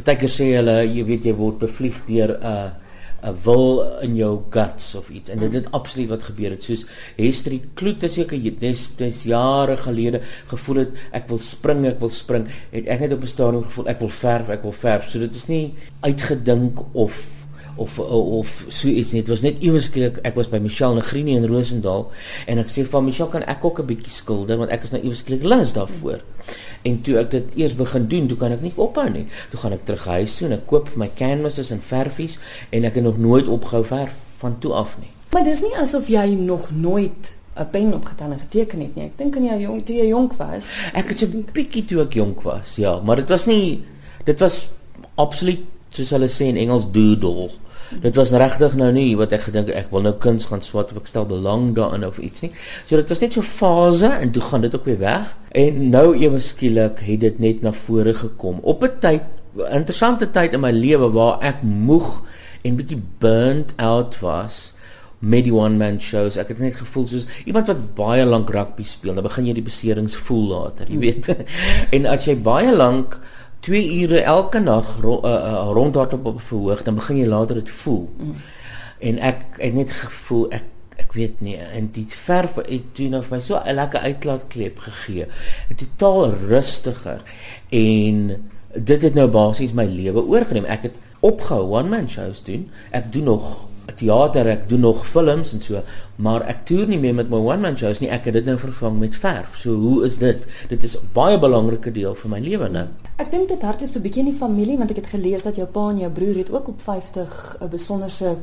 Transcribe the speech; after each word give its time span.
partykeer 0.00 0.32
sê 0.32 0.46
hulle 0.56 0.76
jy 0.88 1.04
weet 1.04 1.26
jy 1.28 1.34
word 1.36 1.58
bevlieg 1.60 1.98
deur 2.06 2.32
'n 2.36 2.46
uh, 2.52 2.70
'n 3.22 3.36
wil 3.44 4.00
in 4.00 4.16
jou 4.16 4.42
guts 4.50 4.94
of 4.94 5.10
iets. 5.10 5.28
En 5.30 5.38
dit 5.38 5.52
het 5.52 5.72
absoluut 5.76 6.08
wat 6.08 6.22
gebeur 6.22 6.50
het. 6.50 6.62
Soos 6.64 6.86
Hester 7.16 7.52
Kloete 7.74 8.08
seker 8.08 8.40
dis 8.60 8.96
dis 8.96 9.22
jare 9.28 9.76
gelede 9.76 10.22
gevoel 10.46 10.76
het 10.76 10.94
ek 11.12 11.28
wil 11.28 11.38
spring 11.38 11.84
ek 11.86 12.00
wil 12.00 12.10
spring. 12.10 12.48
Het 12.72 12.86
ek 12.86 13.00
net 13.00 13.12
op 13.12 13.22
'n 13.22 13.26
stadium 13.26 13.64
gevoel 13.64 13.88
ek 13.88 14.00
wil 14.00 14.08
verf 14.08 14.48
ek 14.48 14.62
wil 14.62 14.72
verf. 14.72 15.10
So 15.10 15.18
dit 15.18 15.34
is 15.34 15.46
nie 15.48 15.74
uitgedink 16.00 16.80
of 16.92 17.39
of 17.76 17.98
of 17.98 18.64
so 18.68 18.88
iets 18.88 19.12
nie. 19.12 19.22
Dit 19.22 19.28
was 19.28 19.42
net 19.44 19.62
iewers 19.64 19.86
skielik 19.90 20.20
ek 20.26 20.34
was 20.38 20.48
by 20.50 20.58
Michelle 20.62 20.94
Negrini 20.94 21.36
in 21.36 21.46
Rosendal 21.50 22.08
en 22.46 22.58
ek 22.62 22.72
sê 22.72 22.84
van 22.88 23.04
Michelle 23.04 23.30
kan 23.30 23.46
ek 23.46 23.64
ook 23.64 23.80
'n 23.80 23.86
bietjie 23.86 24.12
skilder 24.12 24.58
want 24.58 24.70
ek 24.70 24.84
is 24.84 24.90
nou 24.90 25.02
iewers 25.02 25.18
skielik 25.18 25.44
lus 25.44 25.72
daarvoor. 25.72 26.20
En 26.82 27.00
toe 27.02 27.18
ek 27.18 27.30
dit 27.30 27.56
eers 27.56 27.74
begin 27.74 28.08
doen, 28.08 28.28
toe 28.28 28.36
kan 28.36 28.52
ek 28.52 28.62
nie 28.62 28.72
ophou 28.76 29.08
nie. 29.10 29.26
Toe 29.50 29.60
gaan 29.60 29.72
ek 29.72 29.84
terug 29.84 30.04
huis 30.04 30.36
toe 30.36 30.46
en 30.46 30.52
ek 30.52 30.66
koop 30.66 30.96
my 30.96 31.10
canvases 31.14 31.70
en 31.70 31.80
verfies 31.80 32.38
en 32.70 32.84
ek 32.84 32.94
het 32.94 33.04
nog 33.04 33.18
nooit 33.18 33.46
opgehou 33.46 33.84
verf 33.84 34.14
van 34.38 34.58
toe 34.58 34.72
af 34.72 34.96
nie. 34.98 35.10
Maar 35.32 35.44
dis 35.44 35.60
nie 35.62 35.76
asof 35.76 36.08
jy 36.08 36.34
nog 36.34 36.70
nooit 36.70 37.36
'n 37.56 37.70
pen 37.70 37.94
opgetel 37.94 38.32
en 38.32 38.40
geteken 38.40 38.80
het 38.80 38.94
nie. 38.94 39.04
Ek 39.04 39.18
dink 39.18 39.36
aan 39.36 39.44
jou 39.44 39.60
jong 39.60 39.84
toe 39.84 39.96
jy 39.96 40.06
jonk 40.06 40.32
was. 40.38 40.70
Ek 40.94 41.08
het 41.08 41.18
so 41.18 41.26
'n 41.26 41.46
bietjie 41.52 41.84
toe 41.84 42.02
ek 42.02 42.14
jonk 42.14 42.42
was. 42.42 42.76
Ja, 42.76 43.00
maar 43.00 43.16
dit 43.16 43.28
was 43.28 43.46
nie 43.46 43.84
dit 44.24 44.38
was 44.40 44.68
absoluut 45.14 45.60
soos 45.90 46.12
hulle 46.14 46.30
sê 46.30 46.50
in 46.50 46.60
Engels 46.60 46.88
doodle. 46.94 47.50
Dit 47.90 48.14
was 48.14 48.30
regtig 48.30 48.76
nou 48.78 48.92
nie 48.94 49.16
wat 49.18 49.32
ek 49.34 49.48
gedink 49.48 49.72
ek 49.74 49.90
wil 49.90 50.04
nou 50.06 50.12
kuns 50.22 50.46
gaan 50.46 50.62
swat 50.62 50.92
of 50.92 51.00
ek 51.00 51.10
stel 51.10 51.26
belang 51.26 51.72
daarin 51.74 52.06
of 52.06 52.20
iets 52.22 52.44
nie. 52.44 52.52
So 52.86 53.00
dit 53.00 53.10
was 53.10 53.22
net 53.22 53.34
so 53.34 53.42
fase 53.42 54.12
en 54.14 54.30
toe 54.30 54.42
gaan 54.46 54.62
dit 54.62 54.74
ook 54.74 54.86
weer 54.86 55.00
weg. 55.02 55.32
En 55.50 55.88
nou 55.90 56.14
ewe 56.14 56.38
skielik 56.38 57.02
het 57.02 57.24
dit 57.26 57.40
net 57.42 57.64
na 57.66 57.74
vore 57.74 58.14
gekom. 58.14 58.62
Op 58.62 58.84
'n 58.86 58.98
tyd, 59.02 59.24
interessante 59.70 60.30
tyd 60.30 60.54
in 60.54 60.60
my 60.60 60.70
lewe 60.70 61.10
waar 61.10 61.42
ek 61.42 61.62
moeg 61.62 62.22
en 62.62 62.76
bietjie 62.76 63.02
burnt 63.18 63.72
out 63.76 64.20
was 64.20 64.72
met 65.20 65.44
die 65.44 65.54
one 65.54 65.76
man 65.76 66.00
shows. 66.00 66.36
Ek 66.36 66.48
het 66.48 66.58
net 66.58 66.78
gevoel 66.78 67.06
soos 67.06 67.26
iemand 67.44 67.66
wat 67.66 67.94
baie 67.96 68.24
lank 68.24 68.50
rugby 68.50 68.84
speel, 68.84 69.14
dan 69.14 69.26
begin 69.26 69.46
jy 69.46 69.54
die 69.58 69.66
beserings 69.66 70.16
voel 70.16 70.46
later, 70.48 70.88
jy 70.88 70.98
weet. 70.98 71.28
en 71.96 72.06
as 72.06 72.24
jy 72.24 72.36
baie 72.36 72.72
lank 72.72 73.18
2 73.60 74.00
ure 74.02 74.20
elke 74.20 74.58
nag 74.58 74.96
ro 75.00 75.20
uh, 75.24 75.30
uh, 75.30 75.70
rondhardloop 75.72 76.26
op 76.26 76.36
'n 76.36 76.48
verhoog, 76.48 76.82
dan 76.82 76.94
begin 76.94 77.16
jy 77.16 77.26
later 77.26 77.54
dit 77.54 77.70
voel. 77.70 78.08
Mm. 78.16 78.36
En 78.98 79.18
ek 79.18 79.44
het 79.56 79.74
net 79.74 79.92
gevoel 79.92 80.50
ek 80.50 80.64
ek 81.00 81.12
weet 81.12 81.40
nie 81.40 81.56
en 81.56 81.88
die 81.92 82.06
verf 82.08 82.58
het 82.60 82.94
toe 82.94 83.08
nou 83.08 83.22
vir 83.24 83.36
my 83.36 83.40
so 83.40 83.56
'n 83.56 83.74
lekker 83.74 84.00
uitlaatklep 84.00 84.78
gegee. 84.78 85.26
Totaal 85.76 86.34
rustiger 86.48 87.22
en 87.68 88.16
dit 88.74 89.02
het 89.02 89.14
nou 89.14 89.28
basies 89.28 89.72
my 89.72 89.84
lewe 89.84 90.22
oorgeneem. 90.22 90.64
Ek 90.64 90.82
het 90.82 90.94
opgehou 91.20 91.72
one 91.78 91.88
man 91.88 92.08
shows 92.08 92.42
doen. 92.44 92.70
Ek 92.90 93.12
doen 93.12 93.24
nog 93.24 93.69
teater, 93.96 94.46
ek 94.46 94.68
doen 94.68 94.80
nog 94.80 95.06
films 95.06 95.52
en 95.52 95.60
so, 95.60 95.82
maar 96.20 96.44
ek 96.48 96.64
toer 96.68 96.88
nie 96.90 96.98
meer 97.00 97.14
met 97.16 97.30
my 97.32 97.38
one 97.40 97.62
man 97.64 97.76
shows 97.80 98.00
nie. 98.02 98.10
Ek 98.12 98.28
het 98.28 98.36
dit 98.36 98.44
nou 98.44 98.56
vervang 98.60 98.98
met 99.00 99.16
verf. 99.16 99.56
So 99.60 99.76
hoe 99.80 100.04
is 100.04 100.18
dit? 100.20 100.44
Dit 100.68 100.84
is 100.84 100.96
'n 100.96 101.08
baie 101.14 101.38
belangrike 101.38 101.92
deel 101.92 102.14
van 102.14 102.30
my 102.30 102.40
lewe 102.40 102.68
nou. 102.68 102.86
Ek 103.16 103.30
dink 103.30 103.48
dit 103.48 103.62
hardloop 103.62 103.92
so 103.92 103.98
'n 103.98 104.02
bietjie 104.02 104.24
in 104.24 104.30
die 104.30 104.38
familie 104.38 104.76
want 104.78 104.90
ek 104.90 104.96
het 104.96 105.06
gelees 105.06 105.42
dat 105.42 105.56
jou 105.56 105.66
pa 105.66 105.90
en 105.90 105.98
jou 105.98 106.10
broer 106.10 106.36
het 106.36 106.52
ook 106.52 106.68
op 106.68 106.80
50 106.80 107.56
'n 107.60 107.68
besonderse 107.68 108.36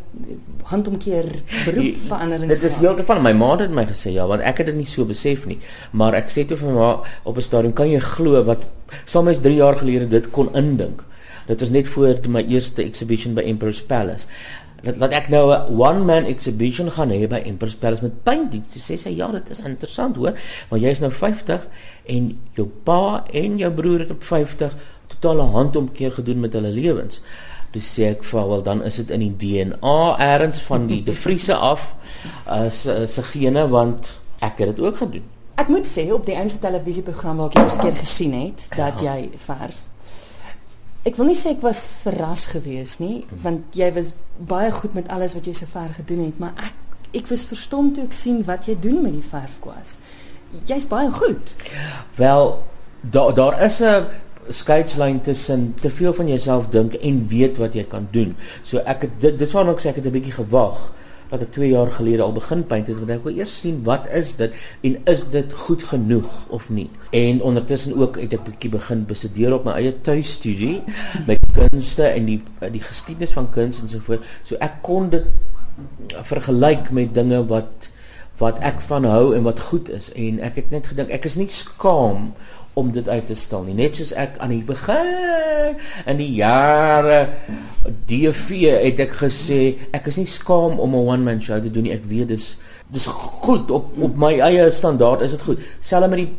handomkeer 0.63 1.25
beroep 1.65 1.97
verandering. 1.97 2.49
Dit 2.49 2.63
is 2.63 2.77
heeltemal 2.77 3.21
my 3.21 3.33
ma 3.33 3.57
het 3.57 3.71
my 3.71 3.85
gesê 3.85 4.11
ja, 4.11 4.27
want 4.27 4.41
ek 4.41 4.57
het 4.57 4.65
dit 4.65 4.75
nie 4.75 4.85
so 4.85 5.05
besef 5.05 5.45
nie. 5.45 5.59
Maar 5.91 6.13
ek 6.13 6.29
sê 6.29 6.45
toe 6.47 6.57
vir 6.57 6.73
my 6.73 6.97
op 7.23 7.37
'n 7.37 7.41
stadium 7.41 7.73
kan 7.73 7.89
jy 7.89 7.99
glo 7.99 8.43
wat 8.43 8.65
soms 9.05 9.39
3 9.39 9.55
jaar 9.55 9.75
gelede 9.75 10.07
dit 10.07 10.31
kon 10.31 10.49
indink. 10.55 11.03
Dit 11.47 11.59
was 11.63 11.69
net 11.73 11.87
voor 11.87 12.19
my 12.27 12.43
eerste 12.47 12.83
exhibition 12.83 13.33
by 13.33 13.45
Emperor's 13.47 13.81
Palace 13.81 14.27
dat 14.85 14.97
wat 15.01 15.11
ek 15.11 15.29
nou 15.29 15.53
'n 15.53 15.79
one 15.79 16.03
man 16.05 16.25
exhibition 16.25 16.91
gaan 16.91 17.09
hê 17.09 17.27
by 17.27 17.41
Empress 17.45 17.75
Palace 17.75 18.01
met 18.01 18.23
paintings. 18.23 18.73
Sy 18.73 18.79
sê 18.79 18.97
sy 18.97 19.09
ja, 19.09 19.27
dit 19.31 19.49
is 19.49 19.59
interessant 19.59 20.15
hoor, 20.15 20.33
want 20.69 20.81
jy 20.81 20.89
is 20.89 20.99
nou 20.99 21.11
50 21.11 21.67
en 22.05 22.39
jou 22.53 22.67
pa 22.83 23.25
en 23.33 23.57
jou 23.57 23.71
broer 23.71 23.99
het 23.99 24.11
op 24.11 24.23
50 24.23 24.75
totale 25.07 25.41
handomkeer 25.41 26.11
gedoen 26.11 26.39
met 26.39 26.53
hulle 26.53 26.69
lewens. 26.69 27.21
Dis 27.71 27.93
sê 27.93 28.11
ek 28.11 28.23
vir 28.23 28.47
wel 28.47 28.63
dan 28.63 28.83
is 28.83 28.95
dit 28.95 29.09
in 29.09 29.19
die 29.19 29.35
DNA 29.37 30.17
eers 30.19 30.59
van 30.59 30.87
die 30.87 31.03
De 31.03 31.13
Vriese 31.13 31.55
af 31.55 31.95
as 32.45 32.81
se 32.83 33.23
gene 33.23 33.67
want 33.67 34.17
ek 34.39 34.57
het 34.57 34.75
dit 34.75 34.79
ook 34.85 34.97
gedoen. 34.97 35.23
Ek 35.55 35.67
moet 35.67 35.87
sê 35.87 36.11
op 36.13 36.25
die 36.25 36.35
enigste 36.35 36.59
televisieprogram 36.59 37.37
waar 37.37 37.49
ek 37.49 37.57
eers 37.57 37.77
keer 37.77 37.95
gesien 37.95 38.33
het 38.33 38.67
dat 38.75 39.01
ja. 39.01 39.15
jy 39.15 39.29
verf 39.37 39.86
Ek 41.07 41.15
wil 41.15 41.29
nie 41.29 41.37
sê 41.39 41.53
ek 41.55 41.63
was 41.63 41.85
verras 42.03 42.49
gewees 42.51 42.97
nie, 42.99 43.21
want 43.43 43.75
jy 43.77 43.87
was 43.95 44.11
baie 44.49 44.71
goed 44.75 44.97
met 44.97 45.07
alles 45.13 45.37
wat 45.37 45.47
jy 45.47 45.53
sover 45.55 45.93
gedoen 45.95 46.25
het, 46.25 46.39
maar 46.41 46.57
ek 46.59 46.83
ek 47.15 47.29
was 47.31 47.45
verstom 47.47 47.93
toe 47.95 48.03
ek 48.03 48.15
sien 48.15 48.41
wat 48.47 48.67
jy 48.67 48.75
doen 48.83 48.99
met 49.05 49.13
die 49.15 49.23
verfkwas. 49.23 49.95
Jy's 50.67 50.87
baie 50.91 51.07
goed. 51.11 51.53
Wel, 52.19 52.51
daar 53.01 53.33
daar 53.37 53.61
is 53.63 53.79
'n 53.81 54.07
skeidslyn 54.49 55.21
tussen 55.21 55.73
te 55.73 55.89
veel 55.89 56.13
van 56.13 56.27
jouself 56.27 56.69
dink 56.69 56.93
en 56.93 57.27
weet 57.27 57.57
wat 57.57 57.73
jy 57.73 57.83
kan 57.83 58.07
doen. 58.11 58.35
So 58.63 58.77
ek 58.77 59.01
het 59.01 59.21
dit 59.21 59.39
dis 59.39 59.51
waarom 59.51 59.73
ek 59.73 59.81
sê 59.81 59.89
ek 59.89 59.95
het 59.95 60.05
'n 60.05 60.11
bietjie 60.11 60.43
gewag 60.43 60.91
dat 61.29 61.43
ek 61.43 61.51
2 61.57 61.69
jaar 61.71 61.91
gelede 61.97 62.23
al 62.23 62.35
begin 62.35 62.63
paint 62.67 62.87
het 62.87 62.99
want 62.99 63.11
ek 63.17 63.25
wou 63.25 63.33
eers 63.35 63.55
sien 63.61 63.81
wat 63.87 64.07
is 64.15 64.35
dit 64.39 64.55
en 64.87 64.97
is 65.13 65.25
dit 65.33 65.53
goed 65.65 65.83
genoeg 65.91 66.31
of 66.55 66.69
nie. 66.69 66.89
En 67.11 67.41
ondertussen 67.41 67.97
ook 67.97 68.19
het 68.21 68.37
ek 68.37 68.45
bietjie 68.47 68.71
begin 68.77 69.03
bestudeer 69.09 69.57
op 69.57 69.67
my 69.67 69.75
eie 69.81 69.93
tuisstudie 70.01 70.81
met 71.29 71.51
kunste 71.57 72.07
en 72.07 72.31
die 72.31 72.39
die 72.73 72.83
geskiedenis 72.83 73.35
van 73.35 73.49
kuns 73.51 73.81
en 73.81 73.91
so 73.91 74.03
voort. 74.07 74.25
So 74.47 74.59
ek 74.63 74.81
kon 74.85 75.11
dit 75.13 75.27
vergelyk 76.27 76.91
met 76.95 77.13
dinge 77.13 77.43
wat 77.49 77.91
wat 78.37 78.59
ek 78.65 78.81
van 78.85 79.07
hou 79.09 79.33
en 79.35 79.43
wat 79.43 79.59
goed 79.69 79.89
is 79.89 80.11
en 80.13 80.39
ek 80.45 80.61
het 80.61 80.71
net 80.71 80.87
gedink 80.91 81.09
ek 81.13 81.25
is 81.25 81.37
nie 81.39 81.49
skaam 81.49 82.31
om 82.77 82.91
dit 82.93 83.07
uit 83.09 83.25
te 83.25 83.35
stel 83.35 83.63
nie. 83.65 83.73
Net 83.73 83.97
soos 83.97 84.11
ek 84.13 84.35
aan 84.43 84.51
die 84.53 84.61
begin 84.65 85.79
in 86.05 86.19
die 86.19 86.29
jare 86.37 87.23
DV 88.09 88.59
het 88.85 89.01
ek 89.07 89.15
gesê 89.23 89.61
ek 89.97 90.11
is 90.11 90.19
nie 90.21 90.29
skaam 90.29 90.77
om 90.77 90.93
'n 90.93 91.07
one 91.07 91.23
man 91.25 91.41
show 91.41 91.57
te 91.61 91.71
doen 91.73 91.89
nie. 91.89 91.97
Ek 91.97 92.05
weet 92.05 92.27
dis 92.27 92.57
dis 92.93 93.07
goed 93.07 93.71
op 93.71 93.97
op 93.97 94.15
my 94.15 94.37
eie 94.39 94.69
standaard 94.71 95.21
is 95.21 95.31
dit 95.31 95.41
goed. 95.41 95.59
Selfs 95.81 96.09
met 96.09 96.21
die 96.21 96.31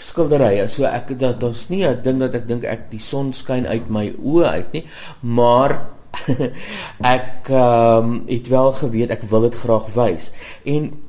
skilderye. 0.00 0.68
So 0.68 0.84
ek 0.84 1.18
dat 1.18 1.40
daar's 1.40 1.68
nie 1.68 1.84
'n 1.84 2.00
ding 2.02 2.18
dat 2.18 2.34
ek 2.34 2.48
dink 2.48 2.64
ek 2.64 2.90
die 2.90 3.00
son 3.00 3.32
skyn 3.32 3.66
uit 3.66 3.90
my 3.90 4.14
oë 4.24 4.44
uit 4.44 4.72
nie, 4.72 4.84
maar 5.20 5.88
ek 7.16 7.50
ehm 7.50 8.04
um, 8.04 8.24
het 8.26 8.48
wel 8.48 8.72
geweet 8.72 9.10
ek 9.10 9.22
wil 9.28 9.40
dit 9.40 9.54
graag 9.54 9.92
wys. 9.94 10.30
En 10.64 11.07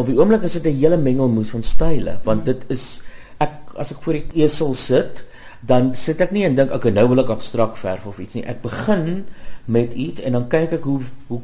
op 0.00 0.06
die 0.08 0.16
oomblik 0.18 0.42
is 0.42 0.52
dit 0.52 0.66
'n 0.72 0.78
hele 0.78 0.96
mengelmoes 0.96 1.50
van 1.50 1.62
style 1.62 2.18
want 2.24 2.44
dit 2.44 2.64
is 2.68 3.02
ek 3.38 3.76
as 3.76 3.92
ek 3.92 4.02
voor 4.02 4.12
die 4.12 4.44
esel 4.44 4.74
sit, 4.74 5.24
dan 5.60 5.94
sit 5.94 6.20
ek 6.20 6.30
nie 6.30 6.44
en 6.44 6.56
dink 6.58 6.72
ek 6.74 6.84
nou 6.92 7.08
wil 7.08 7.22
ek 7.22 7.28
abstrakt 7.28 7.78
verf 7.78 8.06
of 8.06 8.18
iets 8.18 8.34
nie. 8.34 8.44
Ek 8.44 8.62
begin 8.62 9.24
met 9.64 9.92
iets 9.94 10.20
en 10.20 10.32
dan 10.32 10.48
kyk 10.48 10.72
ek 10.72 10.84
hoe 10.84 11.00
hoe 11.28 11.40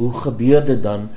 hoe 0.00 0.12
gebeur 0.12 0.64
dit 0.64 0.82
dan 0.82 1.10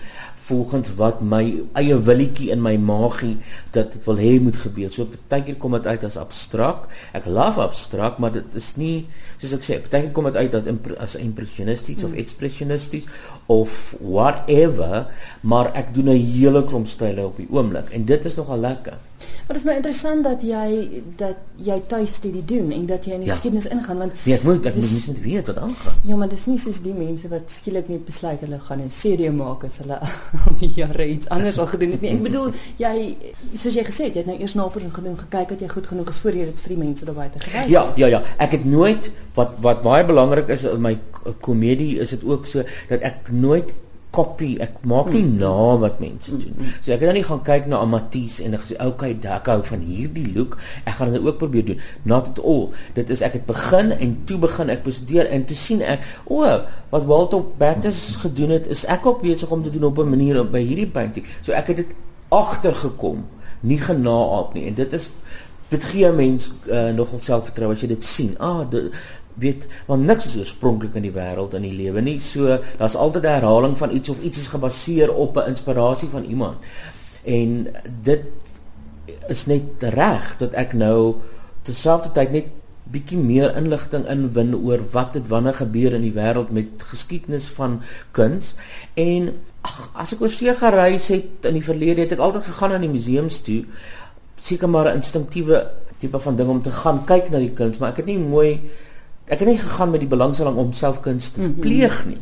volgens 0.44 0.92
wat 1.00 1.22
my 1.22 1.44
eie 1.80 1.96
willetjie 2.08 2.50
in 2.52 2.62
my 2.64 2.74
maagie 2.78 3.38
dat 3.76 3.94
dit 3.94 4.08
wil 4.08 4.20
hê 4.20 4.34
moet 4.44 4.58
gebeur. 4.60 4.92
So 4.92 5.08
partykeer 5.08 5.56
kom 5.62 5.78
dit 5.78 5.88
uit 5.88 6.04
as 6.04 6.18
abstrakt. 6.20 6.92
Ek 7.16 7.30
love 7.30 7.64
abstrakt, 7.64 8.20
maar 8.20 8.34
dit 8.36 8.60
is 8.60 8.74
nie 8.80 9.06
soos 9.38 9.56
ek 9.56 9.68
sê, 9.68 9.80
partykeer 9.86 10.12
kom 10.16 10.28
dit 10.32 10.40
uit 10.42 10.52
dat 10.52 10.68
as 11.04 11.16
impressionisties 11.20 12.04
hmm. 12.04 12.12
of 12.12 12.20
expressionisties 12.26 13.08
of 13.52 13.96
whatever, 14.02 15.08
maar 15.42 15.72
ek 15.80 15.94
doen 15.96 16.12
'n 16.12 16.20
hele 16.20 16.64
klomp 16.64 16.88
style 16.88 17.26
op 17.26 17.38
die 17.38 17.48
oomblik 17.50 17.90
en 17.96 18.06
dit 18.06 18.26
is 18.26 18.36
nogal 18.36 18.60
lekker. 18.60 19.00
Maar 19.48 19.56
dit 19.56 19.58
is 19.58 19.64
my 19.64 19.76
interessant 19.76 20.24
dat 20.24 20.42
jy 20.42 21.02
dat 21.16 21.36
jy 21.56 21.82
tuisstudie 21.88 22.46
doen 22.46 22.72
en 22.72 22.86
dat 22.86 23.06
jy 23.06 23.18
in 23.18 23.24
die 23.26 23.28
ja. 23.28 23.34
geskiedenis 23.36 23.68
ingaan 23.68 23.98
want 23.98 24.24
nee, 24.24 24.36
ek 24.38 24.44
moet 24.48 24.66
ek 24.66 24.78
dis, 24.78 24.92
moet 25.08 25.18
nie 25.18 25.34
weet 25.34 25.50
wat 25.52 25.60
aangaan. 25.66 25.98
Ja, 26.08 26.16
maar 26.20 26.32
dis 26.32 26.46
nie 26.48 26.58
soos 26.62 26.80
die 26.84 26.96
mense 26.96 27.28
wat 27.32 27.52
skielik 27.52 27.90
net 27.92 28.06
besluit 28.08 28.40
hulle 28.46 28.60
gaan 28.68 28.86
'n 28.86 28.92
CD 28.92 29.32
maak 29.36 29.66
as 29.68 29.78
hulle 29.84 30.00
al 30.46 30.58
die 30.60 30.72
jare 30.76 31.08
iets 31.08 31.30
anders 31.30 31.60
al 31.62 31.70
gedoen 31.72 31.92
het 31.96 32.02
nie. 32.02 32.14
Ek 32.16 32.24
bedoel 32.26 32.54
jy 32.82 32.94
soos 33.54 33.78
jy 33.78 33.86
gesê 33.88 34.10
het, 34.10 34.18
jy 34.18 34.24
het 34.24 34.32
nou 34.32 34.38
eers 34.40 34.56
navorsing 34.58 34.94
gedoen, 34.96 35.18
gekyk 35.26 35.54
dat 35.54 35.66
jy 35.66 35.70
goed 35.74 35.88
genoeg 35.92 36.10
is 36.14 36.22
voor 36.24 36.40
jy 36.40 36.48
dit 36.50 36.66
vir 36.66 36.76
die 36.76 36.82
mense 36.82 37.08
daar 37.10 37.20
buite 37.20 37.44
gewys 37.44 37.62
het. 37.62 37.72
Ja, 37.74 37.86
ja, 38.02 38.10
ja. 38.18 38.24
Ek 38.42 38.58
het 38.58 38.66
nooit 38.66 39.12
wat 39.38 39.58
wat 39.66 39.82
baie 39.86 40.06
belangrik 40.06 40.50
is 40.54 40.66
in 40.70 40.82
my 40.84 40.98
komedie 41.46 41.98
is 42.04 42.16
dit 42.16 42.24
ook 42.28 42.48
so 42.50 42.66
dat 42.90 43.06
ek 43.06 43.32
nooit 43.32 43.74
kopie. 44.14 44.54
Ek 44.64 44.80
maak 44.90 45.10
nie 45.14 45.24
mm. 45.26 45.40
na 45.42 45.54
wat 45.82 46.00
mense 46.04 46.32
mm, 46.32 46.40
doen. 46.44 46.56
Mm. 46.60 46.72
So 46.80 46.94
ek 46.94 47.02
het 47.04 47.10
dan 47.10 47.18
nie 47.18 47.26
gaan 47.28 47.42
kyk 47.48 47.68
na 47.72 47.82
Amaties 47.84 48.40
en 48.46 48.58
gesê 48.62 48.78
okay, 48.84 49.16
ek 49.18 49.50
hou 49.52 49.60
van 49.68 49.84
hierdie 49.88 50.30
look. 50.36 50.58
Ek 50.86 50.98
gaan 51.00 51.14
dit 51.16 51.26
ook 51.26 51.40
probeer 51.42 51.68
doen. 51.72 51.84
Not 52.10 52.32
at 52.34 52.42
all. 52.44 52.68
Dit 52.98 53.14
is 53.14 53.24
ek 53.26 53.40
het 53.40 53.48
begin 53.50 53.94
en 53.98 54.16
toe 54.30 54.40
begin 54.44 54.74
ek 54.74 54.84
bestudeer 54.86 55.30
en 55.34 55.46
toe 55.50 55.58
sien 55.58 55.84
ek, 55.86 56.06
o, 56.26 56.44
oh, 56.44 56.58
wat 56.94 57.08
Walter 57.10 57.44
Battis 57.60 58.04
gedoen 58.22 58.54
het, 58.58 58.70
is 58.72 58.86
ek 58.92 59.06
ook 59.10 59.24
besig 59.26 59.52
om 59.52 59.64
te 59.66 59.74
doen 59.74 59.90
op 59.90 59.98
'n 60.04 60.10
manier 60.10 60.44
by 60.46 60.62
hierdie 60.62 60.90
painting. 60.90 61.26
So 61.42 61.52
ek 61.52 61.74
het 61.74 61.78
dit 61.78 61.96
agtergekom, 62.30 63.26
nie 63.62 63.80
genaaap 63.82 64.54
nie. 64.54 64.68
En 64.68 64.74
dit 64.74 64.94
is 64.94 65.12
dit 65.70 65.84
gee 65.84 66.06
'n 66.08 66.16
mens 66.16 66.52
uh, 66.70 66.90
nogal 66.94 67.20
selfvertroue 67.20 67.74
as 67.74 67.82
jy 67.82 67.88
dit 67.88 68.06
sien. 68.06 68.36
Ah, 68.40 68.62
dit 68.70 68.92
weet 69.36 69.68
want 69.86 70.06
niks 70.06 70.26
is 70.26 70.38
oorspronklik 70.38 70.96
in 70.96 71.08
die 71.08 71.16
wêreld 71.16 71.54
in 71.54 71.62
die 71.62 71.74
lewe 71.74 72.02
nie. 72.02 72.20
So 72.20 72.60
daar's 72.78 72.96
altyd 72.96 73.24
'n 73.24 73.36
herhaling 73.40 73.78
van 73.78 73.92
iets 73.92 74.10
of 74.10 74.22
iets 74.22 74.38
is 74.38 74.48
gebaseer 74.48 75.14
op 75.14 75.38
'n 75.38 75.48
inspirasie 75.48 76.10
van 76.10 76.24
iemand. 76.24 76.58
En 77.24 77.68
dit 78.02 78.24
is 79.28 79.46
net 79.46 79.64
reg 79.80 80.38
dat 80.38 80.54
ek 80.54 80.74
nou 80.74 81.16
terselfdertyd 81.62 82.32
net 82.32 82.46
bietjie 82.94 83.18
meer 83.18 83.54
inligting 83.56 84.04
inwin 84.12 84.52
oor 84.58 84.82
wat 84.92 85.16
dit 85.16 85.28
wanneer 85.32 85.56
gebeur 85.56 85.96
in 85.96 86.04
die 86.04 86.16
wêreld 86.16 86.52
met 86.52 86.84
geskiedenis 86.92 87.48
van 87.56 87.80
kuns 88.12 88.54
en 89.00 89.32
ag 89.64 89.78
as 90.04 90.12
ek 90.16 90.24
oor 90.26 90.34
see 90.34 90.56
gereis 90.60 91.08
het 91.14 91.48
in 91.48 91.58
die 91.58 91.64
verlede 91.64 92.04
het 92.04 92.16
ek 92.18 92.24
altyd 92.26 92.50
gegaan 92.50 92.76
aan 92.76 92.84
die 92.84 92.92
museums 92.92 93.40
toe 93.46 93.62
seker 94.44 94.70
maar 94.70 94.92
'n 94.92 95.00
instinktiewe 95.00 95.64
tipe 95.98 96.20
van 96.20 96.36
ding 96.36 96.50
om 96.50 96.62
te 96.62 96.76
gaan 96.84 97.06
kyk 97.06 97.32
na 97.32 97.40
die 97.40 97.56
kuns 97.56 97.80
maar 97.80 97.96
ek 97.96 98.04
het 98.04 98.12
nie 98.12 98.20
mooi 98.20 98.60
ek 99.28 99.40
het 99.40 99.48
nie 99.48 99.58
gegaan 99.58 99.92
met 99.92 100.00
die 100.00 100.10
belangstelling 100.10 100.58
om 100.58 100.74
self 100.74 101.02
kuns 101.02 101.32
te 101.32 101.42
mhm. 101.42 101.60
pleeg 101.60 102.06
nie 102.06 102.22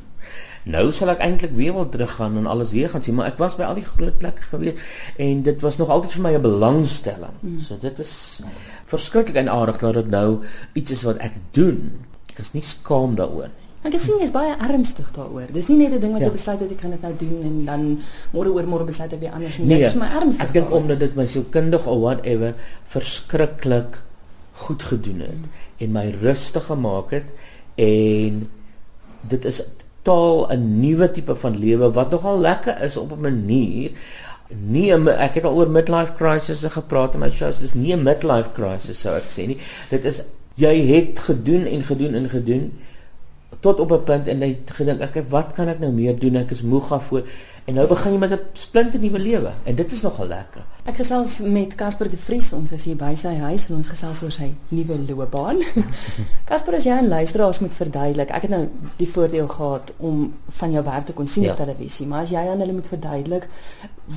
Nou 0.69 0.91
sal 0.93 1.09
ek 1.15 1.23
eintlik 1.25 1.53
weer 1.57 1.73
wil 1.73 1.87
teruggaan 1.89 2.35
en 2.37 2.45
alles 2.45 2.69
weer 2.69 2.89
gaan 2.89 3.01
sien, 3.01 3.15
maar 3.17 3.31
ek 3.31 3.39
was 3.41 3.55
by 3.57 3.65
al 3.65 3.79
die 3.79 3.85
groot 3.85 4.19
plekke 4.21 4.43
gewees 4.45 4.77
en 5.17 5.41
dit 5.47 5.63
was 5.65 5.79
nog 5.81 5.89
altyd 5.89 6.11
vir 6.17 6.21
my 6.21 6.33
'n 6.37 6.41
belangstelling. 6.41 7.35
Mm. 7.41 7.59
So 7.59 7.77
dit 7.81 7.99
is 7.99 8.43
verskriklik 8.85 9.35
en 9.35 9.49
aardig 9.49 9.79
dat 9.79 9.93
dit 9.93 10.09
nou 10.09 10.43
iets 10.73 10.91
is 10.91 11.01
wat 11.01 11.17
ek 11.17 11.33
doen. 11.51 12.05
Ek 12.29 12.39
is 12.39 12.53
nie 12.53 12.61
skaam 12.61 13.15
daaroor 13.15 13.49
nie. 13.49 13.59
Ek 13.81 13.99
sien 13.99 14.17
jy 14.17 14.23
is 14.23 14.31
baie 14.31 14.53
ernstig 14.61 15.09
daaroor. 15.11 15.49
Dis 15.51 15.67
nie 15.67 15.77
net 15.77 15.93
'n 15.93 15.99
ding 15.99 16.13
wat 16.13 16.21
ja. 16.21 16.27
jy 16.27 16.33
besluit 16.33 16.59
het 16.59 16.71
ek 16.71 16.81
gaan 16.81 16.91
dit 16.91 17.01
nou 17.01 17.13
doen 17.17 17.41
en 17.43 17.65
dan 17.65 18.01
môre 18.33 18.53
oor 18.53 18.67
môre 18.67 18.85
besluit 18.85 19.13
ek 19.13 19.19
weer 19.19 19.33
anders 19.33 19.57
nie. 19.57 19.67
Nee, 19.67 19.79
Dis 19.79 19.95
maar 19.95 20.21
ernstig. 20.21 20.45
Ek 20.45 20.53
dink 20.53 20.71
omdat 20.71 20.99
dit 20.99 21.15
my 21.15 21.25
sielkundig 21.25 21.87
of 21.87 21.99
whatever 21.99 22.53
verskriklik 22.85 23.97
goed 24.53 24.83
gedoen 24.83 25.19
het 25.19 25.41
mm. 25.41 25.70
En 25.81 25.93
my 25.95 26.07
rustig 26.21 26.65
gemaak 26.69 27.13
het 27.15 27.29
en 27.81 28.43
dit 29.21 29.45
is 29.45 29.61
totaal 30.01 30.51
'n 30.51 30.79
nuwe 30.81 31.11
tipe 31.11 31.35
van 31.35 31.57
lewe 31.57 31.91
wat 31.91 32.11
nogal 32.11 32.39
lekker 32.39 32.81
is 32.81 32.97
op 32.97 33.11
'n 33.11 33.21
manier. 33.21 33.91
Nie 34.49 34.93
ek 34.93 35.33
het 35.33 35.45
al 35.45 35.55
oor 35.55 35.69
midlife 35.69 36.13
crisis 36.13 36.63
gepraat 36.63 37.13
in 37.13 37.19
my 37.19 37.31
shows. 37.31 37.59
Dis 37.59 37.73
nie 37.73 37.93
'n 37.93 38.03
midlife 38.03 38.51
crisis 38.53 39.01
sou 39.01 39.15
ek 39.15 39.29
sê 39.29 39.47
nie. 39.47 39.57
Dit 39.89 40.05
is 40.05 40.21
jy 40.55 40.85
het 40.85 41.19
gedoen 41.19 41.65
en 41.65 41.83
gedoen 41.83 42.13
en 42.13 42.29
gedoen 42.29 42.71
tot 43.59 43.79
op 43.79 43.91
'n 43.91 44.03
punt 44.03 44.27
en 44.27 44.39
jy 44.39 44.57
gedink 44.65 45.01
ek 45.01 45.29
wat 45.29 45.53
kan 45.53 45.67
ek 45.67 45.79
nou 45.79 45.91
meer 45.91 46.19
doen? 46.19 46.35
Ek 46.35 46.51
is 46.51 46.61
moeg 46.61 46.89
daarvoor. 46.89 47.23
En 47.69 47.75
nou 47.77 47.85
begin 47.87 48.15
jy 48.15 48.17
met 48.17 48.31
'n 48.31 48.39
splinte 48.53 48.97
nuwe 48.97 49.19
lewe 49.19 49.51
en 49.63 49.75
dit 49.75 49.91
is 49.91 50.01
nogal 50.01 50.27
lekker. 50.27 50.61
Ek 50.83 50.95
gesels 50.95 51.39
met 51.39 51.75
Casper 51.75 52.09
de 52.09 52.17
Vries, 52.17 52.53
ons 52.53 52.71
is 52.71 52.83
hier 52.83 52.95
by 52.95 53.11
sy 53.15 53.35
huis 53.35 53.67
en 53.69 53.75
ons 53.75 53.87
gesels 53.87 54.21
oor 54.21 54.31
sy 54.31 54.47
nuwe 54.69 54.97
loopbaan. 55.07 55.61
Casper, 56.49 56.75
as 56.75 56.83
jy 56.83 56.91
aan 56.91 57.07
luisteraars 57.07 57.59
moet 57.59 57.75
verduidelik, 57.75 58.31
ek 58.31 58.41
het 58.41 58.49
nou 58.49 58.63
die 58.97 59.07
voordeel 59.07 59.47
gehad 59.47 59.93
om 59.97 60.33
van 60.47 60.71
jou 60.71 60.83
werk 60.83 61.05
te 61.05 61.13
kon 61.13 61.27
sien 61.27 61.43
ja. 61.43 61.51
op 61.51 61.57
televisie, 61.57 62.07
maar 62.07 62.25
as 62.25 62.33
jy 62.33 62.41
aan 62.47 62.59
hulle 62.59 62.73
moet 62.73 62.87
verduidelik 62.87 63.45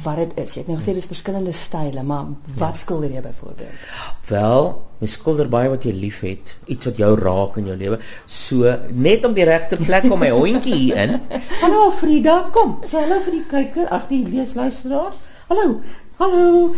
wat 0.02 0.17
dit 0.17 0.32
is. 0.40 0.55
Jy 0.55 0.64
het 0.64 0.73
nou 0.73 0.79
gesê 0.81 0.94
dis 0.97 1.06
verskillende 1.06 1.52
style, 1.52 2.02
maar 2.02 2.32
wat 2.56 2.75
ja. 2.75 2.81
skilder 2.81 3.12
jy 3.12 3.20
byvoorbeeld? 3.20 3.85
Wel, 4.29 4.70
my 5.02 5.11
skilder 5.11 5.49
baie 5.52 5.69
wat 5.69 5.85
jy 5.85 5.93
liefhet, 5.93 6.55
iets 6.73 6.88
wat 6.88 6.99
jou 6.99 7.12
raak 7.20 7.58
in 7.61 7.69
jou 7.69 7.76
lewe. 7.76 8.00
So 8.26 8.73
net 8.90 9.25
om 9.29 9.37
die 9.37 9.44
regte 9.44 9.76
plek 9.76 10.08
om 10.08 10.25
my 10.25 10.32
hondjie 10.32 10.75
hier 10.75 11.02
in. 11.05 11.20
Hallo 11.62 11.90
Frida, 11.93 12.40
kom. 12.55 12.79
Sê 12.88 13.05
hallo 13.05 13.20
vir 13.20 13.34
die 13.35 13.45
kyker, 13.51 13.89
ag 13.95 14.09
die 14.11 14.23
leesluisteraars. 14.29 15.19
Hallo. 15.51 15.81
Hallo. 16.21 16.75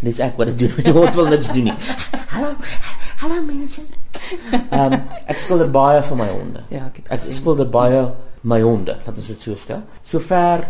Dis 0.00 0.20
ek 0.24 0.38
wat 0.40 0.54
doen. 0.58 0.72
Die 0.84 0.94
hond 0.96 1.14
wil 1.18 1.28
niks 1.30 1.52
doen 1.54 1.70
nie. 1.70 1.76
Hallo. 2.34 2.54
Hallo 3.20 3.42
mense. 3.44 3.84
Ehm 4.70 4.94
um, 4.94 4.98
ek 5.28 5.38
skilder 5.42 5.70
baie 5.72 6.00
vir 6.06 6.18
my 6.18 6.28
honde. 6.32 6.64
Ja, 6.72 6.86
ek 6.88 7.02
het 7.02 7.10
gesien. 7.10 7.34
Ek 7.34 7.40
skilder 7.42 7.68
baie 7.68 8.02
my 8.40 8.60
honde. 8.64 8.96
Dat 9.04 9.18
is 9.20 9.28
dit 9.34 9.42
so 9.44 9.56
stel. 9.60 9.82
Sover 10.06 10.64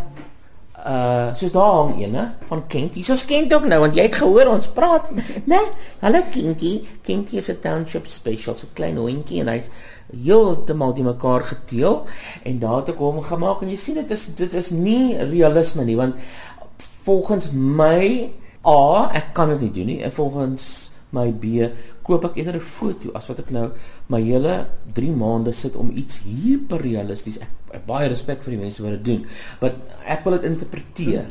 uh 0.87 1.35
soos 1.37 1.53
daar 1.53 1.73
hang 1.73 2.03
een 2.03 2.15
hè 2.15 2.25
van 2.49 2.67
Kentie. 2.67 3.05
Soos 3.05 3.25
Kent 3.25 3.55
ook 3.55 3.67
nou 3.69 3.81
want 3.81 3.95
jy 3.95 4.07
het 4.09 4.15
gehoor 4.15 4.49
ons 4.49 4.69
praat, 4.73 5.11
né? 5.51 5.61
Hallo 6.01 6.23
Kentie. 6.31 6.89
Kentie 7.03 7.39
is 7.39 7.51
'n 7.51 7.61
township 7.61 8.07
special, 8.07 8.55
so 8.55 8.67
klein 8.73 8.97
hondjie 8.97 9.41
en 9.41 9.49
hy's 9.49 9.69
heeltemal 10.11 10.95
die 10.95 11.05
mekaar 11.05 11.45
geteel 11.45 12.07
en 12.43 12.59
daar 12.59 12.81
het 12.81 12.89
ek 12.95 12.99
hom 12.99 13.23
gemaak 13.23 13.63
en 13.63 13.71
jy 13.71 13.77
sien 13.77 13.95
dit 14.01 14.11
is 14.11 14.27
dit 14.35 14.55
is 14.55 14.71
nie 14.71 15.17
realisme 15.17 15.85
nie 15.85 15.97
want 15.97 16.15
volgens 17.05 17.51
my 17.53 18.31
A, 18.67 19.11
ek 19.17 19.33
kan 19.33 19.49
dit 19.55 19.61
nie 19.61 19.73
doen 19.73 19.87
nie 19.87 20.01
en 20.05 20.13
volgens 20.13 20.91
my 21.17 21.31
B 21.33 21.71
koop 22.11 22.27
ek 22.31 22.41
eerder 22.41 22.59
'n 22.59 22.71
foto 22.79 23.13
as 23.15 23.29
wat 23.31 23.39
ek 23.45 23.51
nou 23.55 23.71
my 24.09 24.21
hele 24.21 24.67
3 24.95 25.15
maande 25.15 25.53
sit 25.53 25.77
om 25.79 25.93
iets 25.95 26.21
hiperrealisties 26.27 27.39
ek 27.41 27.87
baie 27.87 28.09
respek 28.11 28.43
vir 28.43 28.57
die 28.57 28.63
mense 28.65 28.83
wat 28.83 28.99
dit 28.99 29.05
doen. 29.05 29.27
Maar 29.61 29.77
ek 30.07 30.25
wil 30.25 30.39
dit 30.39 30.49
interpreteer. 30.51 31.27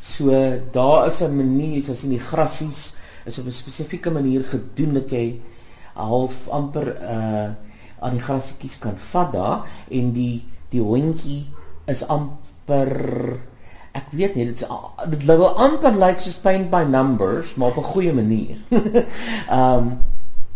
So 0.00 0.30
daar 0.72 1.06
is 1.08 1.22
'n 1.22 1.36
manier, 1.36 1.90
as 1.90 2.02
jy 2.04 2.08
die 2.08 2.20
grassies 2.20 2.94
is 3.24 3.38
op 3.38 3.46
'n 3.46 3.50
spesifieke 3.50 4.10
manier 4.10 4.44
gedoen 4.44 4.94
dat 4.94 5.10
jy 5.10 5.40
half 5.94 6.48
amper 6.48 6.86
uh 7.00 7.50
aan 8.04 8.18
die 8.18 8.20
grassietjies 8.20 8.78
kan 8.78 8.98
vat 8.98 9.32
daar 9.32 9.64
en 9.88 10.12
die 10.12 10.44
die 10.68 10.82
hondjie 10.82 11.46
is 11.86 12.02
amper 12.04 13.40
ek 13.94 14.10
weet 14.10 14.34
nie 14.34 14.48
dit 14.50 14.62
is 14.62 15.10
dit 15.12 15.26
wil 15.30 15.50
amper 15.66 15.94
lyk 15.94 16.00
like 16.18 16.24
soos 16.24 16.40
paint 16.42 16.70
by 16.70 16.82
numbers 16.88 17.54
maar 17.54 17.74
op 17.74 17.78
'n 17.82 17.92
goeie 17.92 18.12
manier. 18.12 18.58
Ehm 19.50 19.78
um, 19.78 19.94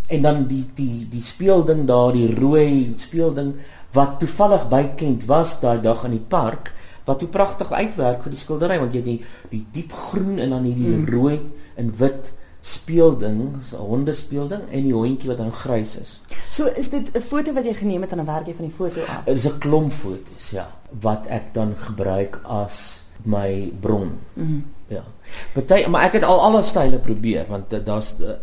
en 0.09 0.23
dan 0.23 0.47
die 0.49 0.65
die 0.75 1.07
die 1.11 1.23
speelding 1.23 1.87
daar 1.87 2.13
die 2.13 2.35
rooi 2.35 2.93
speelding 2.97 3.55
wat 3.93 4.19
toevallig 4.19 4.69
bykend 4.69 5.27
was 5.29 5.61
daai 5.61 5.81
dag 5.85 6.05
in 6.05 6.17
die 6.17 6.29
park 6.29 6.73
wat 7.05 7.21
hoe 7.21 7.29
pragtig 7.29 7.73
uitwerk 7.73 8.23
vir 8.23 8.33
die 8.33 8.41
skildery 8.41 8.79
want 8.81 8.97
jy 8.97 9.03
het 9.03 9.11
die 9.11 9.21
die 9.51 9.67
diep 9.73 9.93
groen 9.93 10.39
en 10.39 10.51
dan 10.57 10.65
hierdie 10.65 10.97
mm. 10.97 11.09
rooi 11.13 11.41
en 11.77 11.93
wit 12.01 12.33
speelding, 12.61 13.55
'n 13.73 13.77
hondespeelding 13.77 14.63
en 14.71 14.83
die 14.83 14.93
hondjie 14.93 15.29
wat 15.29 15.39
dan 15.39 15.53
grys 15.53 15.97
is. 15.97 16.21
So 16.51 16.67
is 16.67 16.89
dit 16.91 17.11
'n 17.15 17.21
foto 17.21 17.53
wat 17.53 17.65
jy 17.65 17.75
geneem 17.75 18.03
het 18.03 18.11
en 18.11 18.17
dan 18.17 18.27
werk 18.27 18.47
jy 18.47 18.55
van 18.55 18.67
die 18.67 18.75
foto 18.75 19.01
af. 19.01 19.25
Dit 19.25 19.37
is 19.37 19.47
'n 19.47 19.59
klomp 19.59 19.93
foto's, 19.93 20.51
ja, 20.51 20.69
wat 21.01 21.27
ek 21.27 21.55
dan 21.55 21.75
gebruik 21.77 22.41
as 22.45 23.03
my 23.25 23.73
bron. 23.81 24.19
Mm. 24.35 24.65
Ja. 24.89 25.05
Party, 25.53 25.87
maar 25.89 26.09
ek 26.09 26.13
het 26.13 26.25
al 26.25 26.41
alle 26.41 26.63
style 26.63 26.99
probeer 26.99 27.45
want 27.49 27.75
daar's 27.85 28.15
uh, 28.21 28.39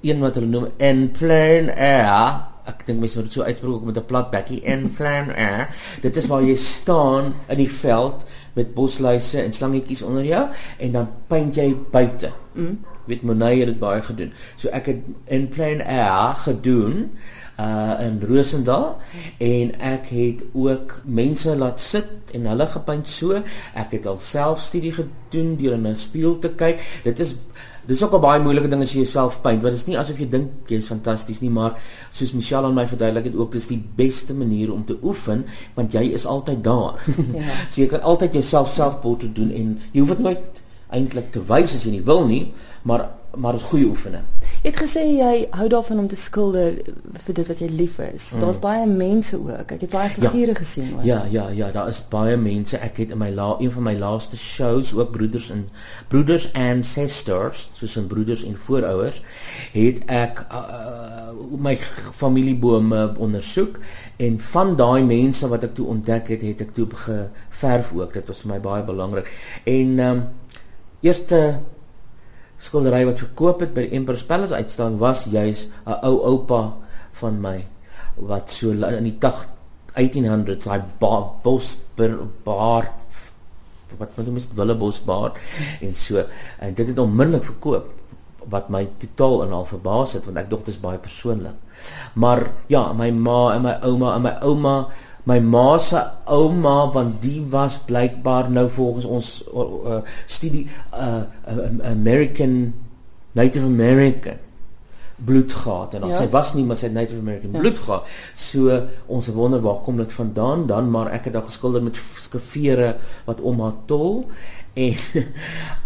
een 0.00 0.20
wat 0.20 0.34
hulle 0.34 0.48
noem 0.48 0.70
en 0.76 1.10
plain 1.10 1.68
air 1.70 2.48
ek 2.68 2.84
dink 2.86 3.02
mense 3.02 3.18
moet 3.18 3.26
dit 3.26 3.36
so 3.36 3.46
uitspreek 3.46 3.86
met 3.88 3.98
'n 3.98 4.06
plat 4.06 4.30
bekkie 4.30 4.60
in 4.62 4.92
plan 4.94 5.30
air. 5.34 5.68
Dit 6.02 6.16
is 6.16 6.26
waar 6.26 6.42
jy 6.42 6.54
staan 6.54 7.34
in 7.48 7.58
die 7.58 7.70
veld 7.70 8.24
met 8.54 8.74
bosluise 8.74 9.42
en 9.42 9.52
slangetjies 9.52 10.02
onder 10.02 10.24
jou 10.24 10.48
en 10.78 10.92
dan 10.92 11.08
paint 11.26 11.54
jy 11.54 11.74
buite. 11.90 12.30
Mm. 12.54 12.78
Weet 13.04 13.22
Monet 13.22 13.58
het 13.58 13.66
dit 13.66 13.78
baie 13.78 14.02
gedoen. 14.02 14.32
So 14.56 14.68
ek 14.68 14.86
het 14.86 15.06
in 15.24 15.48
plan 15.48 15.82
air 15.82 16.34
gedoen 16.44 17.10
uh 17.60 18.00
in 18.00 18.22
Rosendal 18.28 18.96
en 19.38 19.74
ek 19.80 20.08
het 20.14 20.44
ook 20.52 21.02
mense 21.04 21.56
laat 21.56 21.80
sit 21.80 22.32
en 22.32 22.46
hulle 22.46 22.66
gepaint 22.66 23.08
so. 23.08 23.42
Ek 23.74 23.92
het 23.98 24.06
alself 24.06 24.62
studie 24.62 24.92
gedoen 24.92 25.56
deur 25.56 25.72
in 25.72 25.86
'n 25.86 25.96
spieël 25.96 26.38
te 26.38 26.54
kyk. 26.54 26.80
Dit 27.04 27.18
is 27.20 27.36
dis 27.84 28.02
ook 28.02 28.14
'n 28.14 28.20
baie 28.20 28.42
moeilike 28.42 28.68
ding 28.68 28.82
as 28.82 28.92
jy 28.92 29.02
jouself 29.02 29.40
paint 29.40 29.62
want 29.62 29.74
dit 29.74 29.82
is 29.82 29.88
nie 29.88 29.98
asof 29.98 30.18
jy 30.18 30.28
dink 30.28 30.50
jy 30.66 30.76
is 30.76 30.86
fantasties 30.86 31.40
nie 31.40 31.50
maar 31.50 31.80
soos 32.10 32.32
Michelle 32.32 32.66
aan 32.66 32.74
my 32.74 32.86
verduidelik 32.86 33.24
het 33.24 33.34
ook 33.34 33.52
dis 33.52 33.66
die 33.66 33.84
beste 33.96 34.34
manier 34.34 34.72
om 34.72 34.84
te 34.84 34.98
oefen 35.02 35.44
want 35.74 35.92
jy 35.92 36.02
is 36.12 36.26
altyd 36.26 36.64
daar. 36.64 36.94
Ja. 37.32 37.66
so 37.70 37.80
jy 37.80 37.86
kan 37.86 38.02
altyd 38.02 38.32
jouself 38.32 38.72
selfportret 38.72 39.34
doen 39.34 39.50
en 39.50 39.80
jy 39.92 40.00
hoef 40.00 40.08
dit 40.08 40.18
nooit 40.18 40.62
eintlik 40.90 41.30
te 41.32 41.40
wys 41.48 41.74
as 41.74 41.84
jy 41.84 41.90
nie 41.90 42.04
wil 42.04 42.26
nie 42.26 42.52
maar 42.82 43.08
maar 43.36 43.54
is 43.54 43.62
goeie 43.62 43.86
oefening. 43.88 44.24
Jy 44.62 44.70
het 44.70 44.78
gesê 44.78 45.02
jy 45.16 45.46
hou 45.56 45.66
daarvan 45.72 46.02
om 46.02 46.08
te 46.08 46.16
skilder 46.20 46.74
vir 47.24 47.36
dit 47.38 47.48
wat 47.48 47.62
jy 47.62 47.68
lief 47.72 47.96
is. 48.04 48.26
Mm. 48.34 48.42
Daar's 48.44 48.58
baie 48.60 48.84
mense 48.86 49.38
ook. 49.38 49.72
Ek 49.72 49.86
het 49.86 49.94
baie 49.94 50.10
figure 50.12 50.52
ja. 50.52 50.58
gesien 50.58 50.90
hoor. 50.92 51.06
Ja, 51.06 51.22
ja, 51.30 51.46
ja, 51.48 51.70
daar 51.72 51.88
is 51.88 52.02
baie 52.12 52.36
mense. 52.36 52.76
Ek 52.76 53.00
het 53.00 53.14
in 53.16 53.20
my 53.22 53.30
la 53.32 53.54
een 53.58 53.72
van 53.72 53.88
my 53.88 53.96
laaste 53.98 54.36
shows 54.36 54.92
ook 54.94 55.14
broeders 55.16 55.48
en 55.54 55.64
broeders 56.12 56.50
and 56.52 56.86
sisters, 56.86 57.70
soos 57.78 57.96
'n 57.96 58.06
broeders 58.06 58.44
en 58.44 58.56
voorouers, 58.56 59.22
het 59.72 60.04
ek 60.06 60.44
uh, 60.52 61.32
my 61.58 61.76
familiebome 62.20 63.14
ondersoek 63.18 63.80
en 64.16 64.40
van 64.40 64.76
daai 64.76 65.02
mense 65.04 65.48
wat 65.48 65.64
ek 65.64 65.74
toe 65.74 65.86
ontdek 65.86 66.28
het, 66.28 66.42
het 66.42 66.60
ek 66.60 66.74
toe 66.76 66.86
geverf 66.92 67.92
ook. 67.96 68.12
Dit 68.12 68.28
was 68.28 68.44
vir 68.44 68.52
my 68.52 68.60
baie 68.60 68.84
belangrik. 68.84 69.32
En 69.64 69.98
ehm 69.98 70.10
um, 70.10 70.24
eerste 71.02 71.58
skildery 72.62 73.04
wat 73.08 73.22
verkoop 73.24 73.64
het 73.64 73.74
by 73.74 73.86
die 73.86 73.98
Emperor's 73.98 74.24
Palace 74.26 74.54
uitstalling 74.54 75.00
was 75.02 75.26
juis 75.30 75.68
'n 75.86 75.98
ou 76.08 76.16
oupa 76.32 76.62
van 77.20 77.40
my 77.40 77.58
wat 78.16 78.50
so 78.50 78.70
in 78.70 79.04
die 79.04 79.18
1800s 79.94 80.68
hy 80.70 80.80
bos 81.00 81.78
baard 82.44 82.92
wat 83.98 84.16
moet 84.16 84.26
jy 84.26 84.32
mis 84.32 84.48
wille 84.56 84.74
bos 84.74 85.00
baard 85.04 85.38
en 85.80 85.94
so 85.94 86.22
en 86.58 86.74
dit 86.74 86.86
het 86.86 86.98
onmiddellik 86.98 87.44
verkoop 87.44 87.90
wat 88.50 88.70
my 88.72 88.86
totaal 88.98 89.44
en 89.44 89.52
al 89.52 89.66
verbaas 89.68 90.16
het 90.16 90.26
want 90.26 90.40
ek 90.40 90.50
dink 90.50 90.64
dit 90.66 90.74
is 90.74 90.80
baie 90.82 90.98
persoonlik. 90.98 91.58
Maar 92.18 92.44
ja, 92.72 92.84
my 92.96 93.10
ma 93.14 93.54
en 93.54 93.64
my 93.66 93.74
ouma 93.86 94.14
en 94.16 94.24
my 94.26 94.34
ouma 94.42 94.74
my 95.24 95.38
ma 95.40 95.78
se 95.78 96.00
ouma 96.24 96.90
want 96.92 97.20
die 97.22 97.40
was 97.50 97.78
blykbaar 97.86 98.50
nou 98.50 98.68
volgens 98.70 99.04
ons 99.04 99.28
uh, 99.54 100.00
studie 100.26 100.66
uh, 100.94 101.22
uh, 101.48 101.68
American 101.90 102.72
Native 103.32 103.64
American 103.64 104.40
bloed 105.24 105.52
gehad 105.52 105.94
en 105.94 106.08
ja. 106.08 106.18
sy 106.18 106.26
was 106.32 106.54
nie 106.56 106.64
maar 106.66 106.80
sy 106.80 106.88
het 106.88 106.96
Native 106.96 107.20
American 107.20 107.52
ja. 107.54 107.62
bloed 107.62 107.78
gehad. 107.78 108.08
So 108.34 108.80
ons 109.06 109.30
wonder 109.36 109.62
waar 109.62 109.78
kom 109.86 110.00
dit 110.02 110.12
vandaan 110.12 110.66
dan 110.66 110.90
maar 110.90 111.12
ek 111.14 111.30
het 111.30 111.38
daar 111.38 111.46
geskilder 111.46 111.84
met 111.84 112.00
skafere 112.24 112.96
wat 113.28 113.40
om 113.40 113.62
haar 113.62 113.78
tol 113.86 114.24
en 114.74 114.98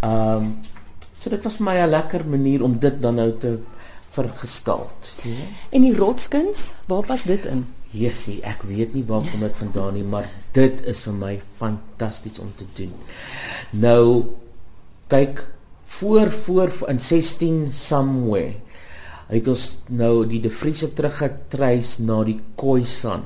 ehm 0.01 0.41
um, 0.41 0.51
so 1.17 1.29
dit 1.33 1.43
was 1.43 1.57
my 1.57 1.73
'n 1.81 1.89
lekker 1.89 2.25
manier 2.25 2.63
om 2.63 2.77
dit 2.79 3.01
dan 3.01 3.15
nou 3.15 3.31
te 3.37 3.57
vergestalt. 4.09 5.13
Ja. 5.21 5.45
En 5.69 5.81
die 5.81 5.95
rotskuns, 5.95 6.71
waar 6.87 7.05
pas 7.05 7.23
dit 7.23 7.45
in? 7.45 7.65
Jessie, 7.91 8.41
ek 8.43 8.65
weet 8.67 8.93
nie 8.93 9.05
waar 9.07 9.23
kom 9.23 9.43
dit 9.45 9.59
vandaan 9.61 9.93
nie, 9.95 10.03
maar 10.03 10.27
dit 10.55 10.81
is 10.89 11.03
vir 11.07 11.15
my 11.15 11.33
fantasties 11.59 12.39
om 12.43 12.51
te 12.57 12.67
doen. 12.75 12.93
Nou 13.71 14.35
kyk 15.07 15.45
voor 15.97 16.31
voor 16.31 16.73
in 16.91 16.99
16 16.99 17.69
somewhere 17.73 18.57
het 19.27 19.47
ons 19.47 19.63
nou 19.91 20.25
die 20.27 20.39
De 20.43 20.51
Vriese 20.51 20.93
teruggetreis 20.95 21.97
na 21.99 22.21
die 22.27 22.39
Khoisan. 22.59 23.25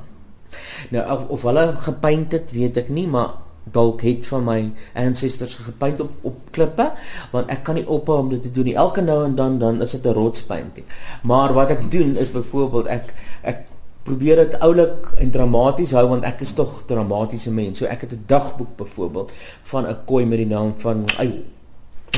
Nou 0.94 1.03
of 1.30 1.46
hulle 1.46 1.65
gepaint 1.86 2.34
het, 2.34 2.53
weet 2.53 2.80
ek 2.82 2.89
nie, 2.94 3.08
maar 3.10 3.38
dalk 3.72 4.01
het 4.01 4.25
van 4.25 4.44
my 4.44 4.60
ancestors 4.98 5.60
gepaint 5.62 6.01
op 6.01 6.25
op 6.25 6.39
klippe, 6.51 6.88
want 7.32 7.51
ek 7.53 7.62
kan 7.68 7.77
nie 7.77 7.86
ophou 7.86 8.18
om 8.24 8.32
dit 8.34 8.41
te 8.41 8.51
doen 8.51 8.72
nie. 8.72 8.77
Elke 8.77 9.03
nou 9.06 9.20
en 9.27 9.36
dan 9.38 9.60
dan 9.62 9.82
is 9.82 9.91
dit 9.91 10.06
'n 10.06 10.18
rotspainting. 10.18 10.86
Maar 11.24 11.53
wat 11.53 11.70
ek 11.70 11.91
doen 11.91 12.18
is 12.18 12.32
byvoorbeeld 12.32 12.86
ek 12.88 13.13
ek 13.41 13.71
probeer 14.03 14.36
dit 14.36 14.60
oulik 14.60 15.12
en 15.17 15.31
dramaties 15.31 15.93
hou 15.98 16.08
want 16.08 16.24
ek 16.24 16.41
is 16.41 16.53
tog 16.58 16.84
dramatiese 16.89 17.51
mens. 17.53 17.77
So 17.77 17.86
ek 17.86 18.01
het 18.01 18.13
'n 18.13 18.24
dagboek 18.27 18.75
byvoorbeeld 18.77 19.34
van 19.62 19.88
'n 19.88 19.98
koi 20.05 20.25
met 20.25 20.38
die 20.38 20.48
naam 20.48 20.74
van 20.77 21.05
ay 21.17 21.43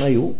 Ayo. 0.02 0.32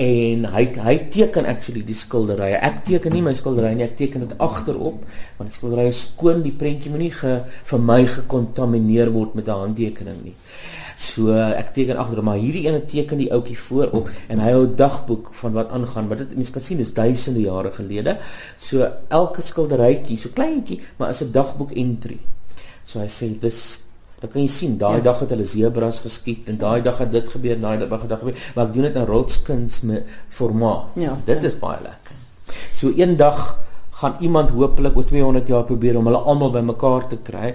En 0.00 0.46
hy 0.48 0.62
hy 0.80 0.94
teken 1.12 1.44
actually 1.50 1.82
die 1.84 1.96
skilderye. 1.96 2.56
Ek 2.56 2.80
teken 2.86 3.12
nie 3.12 3.20
my 3.26 3.34
skilderye 3.36 3.76
nie, 3.76 3.84
ek 3.84 3.98
teken 3.98 4.24
dit 4.24 4.32
agterop 4.40 5.02
want 5.36 5.50
die 5.50 5.56
skilderye 5.56 5.92
skoon 5.92 6.40
die 6.40 6.54
prentjie 6.56 6.92
moenie 6.94 7.12
ge, 7.12 7.34
vir 7.68 7.82
my 7.84 8.00
gekontamineer 8.08 9.12
word 9.12 9.34
met 9.36 9.48
'n 9.48 9.60
handtekening 9.66 10.22
nie. 10.24 10.36
So 10.96 11.34
ek 11.36 11.74
teken 11.76 12.00
agterop, 12.00 12.24
maar 12.24 12.40
hierdie 12.40 12.64
ene 12.66 12.80
teken 12.80 13.18
die 13.18 13.30
ouetjie 13.30 13.58
voorop 13.58 14.08
en 14.28 14.40
hy 14.40 14.52
hou 14.56 14.64
'n 14.64 14.76
dagboek 14.76 15.34
van 15.34 15.52
wat 15.52 15.68
aangaan. 15.68 16.08
Wat 16.08 16.18
dit 16.18 16.34
mense 16.36 16.52
kan 16.52 16.62
sien 16.62 16.80
is 16.80 16.94
duisende 16.94 17.40
jare 17.40 17.70
gelede. 17.70 18.18
So 18.56 18.88
elke 19.08 19.42
skilderytjie, 19.42 20.16
so 20.16 20.30
kleintjie, 20.30 20.80
maar 20.96 21.10
is 21.10 21.22
'n 21.22 21.30
dagboek 21.30 21.72
entry. 21.72 22.18
So 22.84 23.00
hy 23.00 23.06
sê 23.06 23.38
dis 23.38 23.87
Dan 24.18 24.30
kan 24.30 24.42
jy 24.42 24.50
sien 24.50 24.74
daai 24.78 24.98
ja. 24.98 25.02
dag 25.06 25.20
het 25.22 25.30
hulle 25.30 25.46
zebras 25.46 26.00
geskiet 26.02 26.48
en 26.50 26.58
daai 26.58 26.82
dag 26.82 26.98
het 26.98 27.12
dit 27.14 27.28
gebeur, 27.28 27.60
daai 27.60 27.78
dag 27.78 28.00
het 28.02 28.10
dit 28.10 28.18
gebeur, 28.18 28.40
maar 28.54 28.66
ek 28.66 28.74
doen 28.74 28.86
dit 28.88 28.98
in 28.98 29.06
rotskuns 29.06 29.80
met 29.86 30.18
formaat. 30.34 30.98
Ja, 30.98 31.14
dit 31.24 31.38
ja. 31.38 31.46
is 31.46 31.58
baie 31.58 31.78
lekker. 31.84 32.16
So 32.74 32.90
eendag 32.98 33.44
gaan 34.00 34.18
iemand 34.20 34.50
hopelik 34.50 34.96
oor 34.96 35.06
200 35.06 35.48
jaar 35.48 35.64
probeer 35.70 35.98
om 35.98 36.10
hulle 36.10 36.18
almal 36.18 36.50
bymekaar 36.50 37.06
te 37.08 37.22
kry 37.22 37.54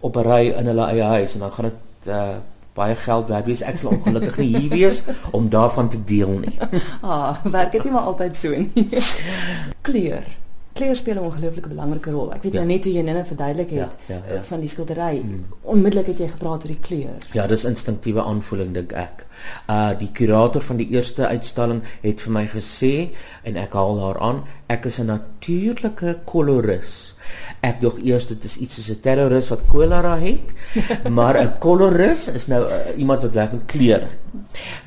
op 0.00 0.16
'n 0.16 0.28
ry 0.28 0.42
in 0.52 0.66
hulle 0.66 0.86
eie 0.92 1.02
huis 1.16 1.34
en 1.34 1.40
dan 1.40 1.52
gaan 1.52 1.70
dit 1.70 2.12
uh 2.12 2.36
baie 2.76 2.94
geld 2.94 3.28
werd 3.32 3.46
wees. 3.48 3.62
Ek 3.64 3.78
sal 3.80 3.94
ongelukkig 3.96 4.36
nie 4.36 4.56
hier 4.56 4.68
wees 4.70 5.02
om 5.32 5.48
daarvan 5.48 5.88
te 5.88 5.96
deel 6.04 6.28
nie. 6.28 6.58
ah, 7.00 7.32
werk 7.44 7.72
dit 7.72 7.84
nie 7.84 7.92
maar 7.92 8.12
altyd 8.12 8.36
so 8.36 8.52
nie. 8.52 8.88
Kleur 9.88 10.28
kleur 10.76 10.94
speel 10.96 11.16
'n 11.16 11.24
ongelooflike 11.28 11.68
belangrike 11.72 12.10
rol. 12.10 12.32
Ek 12.34 12.42
weet 12.42 12.52
ja. 12.52 12.60
nou 12.60 12.68
net 12.72 12.84
hoe 12.84 12.92
jy 12.92 13.02
net 13.02 13.26
verduidelik 13.26 13.70
het 13.70 13.96
ja, 14.06 14.14
ja, 14.14 14.20
ja. 14.34 14.42
van 14.42 14.60
die 14.60 14.68
skildery. 14.68 15.20
Hmm. 15.20 15.46
Onmiddellik 15.62 16.06
het 16.12 16.18
jy 16.18 16.28
gepraat 16.28 16.62
oor 16.66 16.72
die 16.74 16.80
kleur. 16.80 17.16
Ja, 17.32 17.46
dis 17.46 17.64
instinktiewe 17.64 18.22
aanvoeling 18.22 18.74
dink 18.74 18.92
ek. 18.92 19.26
Uh 19.68 19.98
die 19.98 20.12
kurator 20.12 20.62
van 20.62 20.76
die 20.76 20.88
eerste 20.92 21.26
uitstalling 21.26 21.82
het 22.02 22.20
vir 22.20 22.32
my 22.32 22.46
gesê 22.52 23.10
en 23.42 23.56
ek 23.56 23.72
haal 23.72 24.00
haar 24.04 24.20
aan, 24.20 24.44
ek 24.68 24.86
is 24.86 24.98
'n 25.00 25.06
natuurlike 25.06 26.18
koloris. 26.24 27.15
Ek 27.60 27.80
dink 27.80 27.98
eers 28.04 28.26
dit 28.26 28.44
is 28.44 28.56
iets 28.56 28.74
soos 28.74 28.90
'n 28.90 29.00
terroris 29.00 29.48
wat 29.48 29.66
kolera 29.66 30.16
het, 30.18 30.52
maar 31.18 31.38
'n 31.40 31.58
koloris 31.58 32.28
is 32.28 32.46
nou 32.46 32.62
uh, 32.64 32.74
iemand 32.96 33.22
wat 33.22 33.32
werk 33.32 33.52
met 33.52 33.66
kleure. 33.66 34.08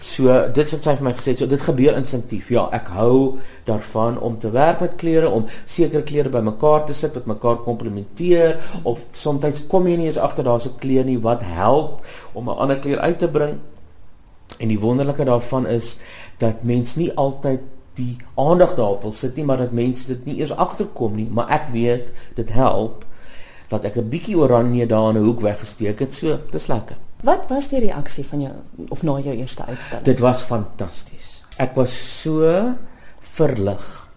So 0.01 0.49
dit 0.53 0.71
wat 0.71 0.83
sy 0.83 0.95
vir 0.95 1.03
my 1.03 1.13
gesê 1.13 1.33
het, 1.33 1.37
so 1.37 1.47
dit 1.47 1.61
gebeur 1.61 1.97
instinktief. 1.97 2.49
Ja, 2.49 2.69
ek 2.71 2.87
hou 2.87 3.39
daarvan 3.65 4.19
om 4.19 4.39
te 4.39 4.49
werk 4.51 4.79
met 4.79 4.95
kleure 4.95 5.29
om 5.29 5.45
sekere 5.65 6.03
kleure 6.03 6.29
bymekaar 6.29 6.85
te 6.85 6.93
sit 6.93 7.13
wat 7.13 7.25
mekaar 7.25 7.57
komplementeer 7.65 8.57
of 8.83 9.03
soms 9.13 9.67
kom 9.67 9.87
jy 9.87 9.97
nie 9.97 10.07
eens 10.09 10.17
agter 10.17 10.43
daar's 10.43 10.65
'n 10.65 10.79
kleur 10.79 11.05
nie 11.05 11.19
wat 11.19 11.41
help 11.41 12.05
om 12.33 12.49
'n 12.49 12.57
ander 12.57 12.79
kleur 12.79 12.99
uit 12.99 13.19
te 13.19 13.27
bring. 13.27 13.59
En 14.59 14.67
die 14.67 14.79
wonderlike 14.79 15.23
daarvan 15.23 15.67
is 15.67 15.97
dat 16.37 16.63
mens 16.63 16.95
nie 16.95 17.11
altyd 17.13 17.59
die 17.99 18.15
aandag 18.39 18.73
daarop 18.77 19.03
wil 19.05 19.13
sit 19.15 19.35
nie, 19.35 19.45
maar 19.45 19.61
dat 19.61 19.75
mense 19.75 20.07
dit 20.07 20.25
nie 20.25 20.39
eers 20.39 20.55
agterkom 20.55 21.17
nie, 21.19 21.27
maar 21.27 21.51
ek 21.59 21.69
weet 21.75 22.11
dit 22.39 22.55
help 22.55 23.05
dat 23.69 23.85
ek 23.85 23.97
'n 23.97 24.09
bietjie 24.09 24.37
oranje 24.37 24.87
daar 24.87 25.09
in 25.09 25.21
'n 25.21 25.25
hoek 25.25 25.41
weggesteek 25.41 25.99
het. 25.99 26.13
So, 26.13 26.39
dis 26.51 26.67
lekker. 26.67 26.97
Wat 27.23 27.47
was 27.49 27.67
die 27.67 27.79
reaksie 27.79 28.25
van 28.25 28.41
jou 28.41 28.53
of 28.89 29.03
na 29.03 29.19
jou 29.19 29.35
eerste 29.35 29.65
uitstalling? 29.65 30.05
Dit 30.05 30.19
was 30.19 30.41
fantasties. 30.41 31.43
Ek 31.57 31.75
was 31.75 32.21
so 32.21 32.75
verlig. 33.19 34.09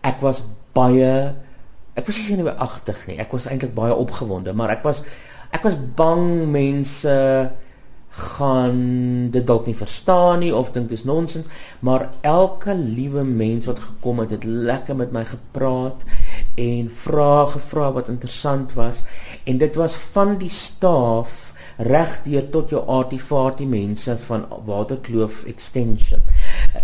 Ek 0.00 0.20
was 0.20 0.42
baie 0.72 1.34
ek 1.94 2.06
was 2.06 2.16
nie 2.16 2.24
senuweeagtig 2.24 3.06
nie. 3.06 3.18
Ek 3.18 3.32
was 3.32 3.46
eintlik 3.46 3.74
baie 3.74 3.94
opgewonde, 3.94 4.54
maar 4.56 4.70
ek 4.70 4.82
was 4.82 5.02
ek 5.52 5.62
was 5.62 5.76
bang 5.96 6.48
mense 6.48 7.12
gaan 8.12 9.30
dit 9.32 9.46
dalk 9.46 9.66
nie 9.66 9.76
verstaan 9.76 10.42
nie 10.44 10.52
of 10.54 10.72
dink 10.72 10.90
dit 10.90 10.98
is 10.98 11.04
nonsens, 11.08 11.46
maar 11.80 12.08
elke 12.20 12.74
liewe 12.76 13.24
mens 13.24 13.64
wat 13.68 13.80
gekom 13.80 14.20
het, 14.20 14.30
het 14.30 14.44
lekker 14.44 14.96
met 14.96 15.12
my 15.12 15.24
gepraat 15.24 16.04
en 16.60 16.90
vrae 16.92 17.46
gevra 17.54 17.92
wat 17.96 18.10
interessant 18.12 18.74
was 18.76 19.02
en 19.44 19.58
dit 19.58 19.80
was 19.80 19.96
van 20.12 20.36
die 20.38 20.52
staf 20.52 21.52
regdeur 21.78 22.50
tot 22.52 22.70
jou 22.70 22.82
artifarty 22.90 23.64
mense 23.64 24.16
van 24.26 24.44
Waterkloof 24.66 25.44
Extension. 25.48 26.20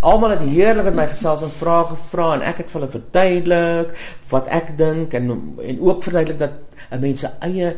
Almal 0.01 0.31
het 0.37 0.47
heerlik 0.49 0.89
met 0.89 0.97
my 0.97 1.07
gesels 1.13 1.45
en 1.45 1.53
vrae 1.53 1.85
gevra 1.93 2.33
en 2.39 2.45
ek 2.49 2.63
het 2.63 2.73
vir 2.73 2.81
hulle 2.81 2.93
verduidelik 2.97 3.95
wat 4.33 4.49
ek 4.49 4.75
dink 4.81 5.15
en 5.19 5.33
en 5.61 5.81
ook 5.85 6.03
verduidelik 6.07 6.41
dat 6.41 6.85
'n 6.91 7.01
mens 7.01 7.21
se 7.21 7.31
eie 7.41 7.77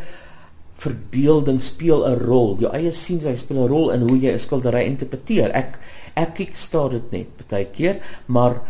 verbeelding 0.80 1.60
speel 1.60 2.06
'n 2.08 2.18
rol. 2.24 2.56
Jou 2.60 2.72
eie 2.72 2.92
sienwyse 2.92 3.44
speel 3.44 3.64
'n 3.64 3.68
rol 3.68 3.90
in 3.90 4.08
hoe 4.08 4.18
jy 4.18 4.32
'n 4.32 4.38
skildery 4.38 4.84
interpreteer. 4.86 5.50
Ek 5.54 5.78
ek 6.16 6.34
kyk 6.34 6.56
staar 6.56 6.90
dit 6.90 7.12
net 7.12 7.48
baie 7.48 7.64
keer, 7.64 8.00
maar 8.26 8.60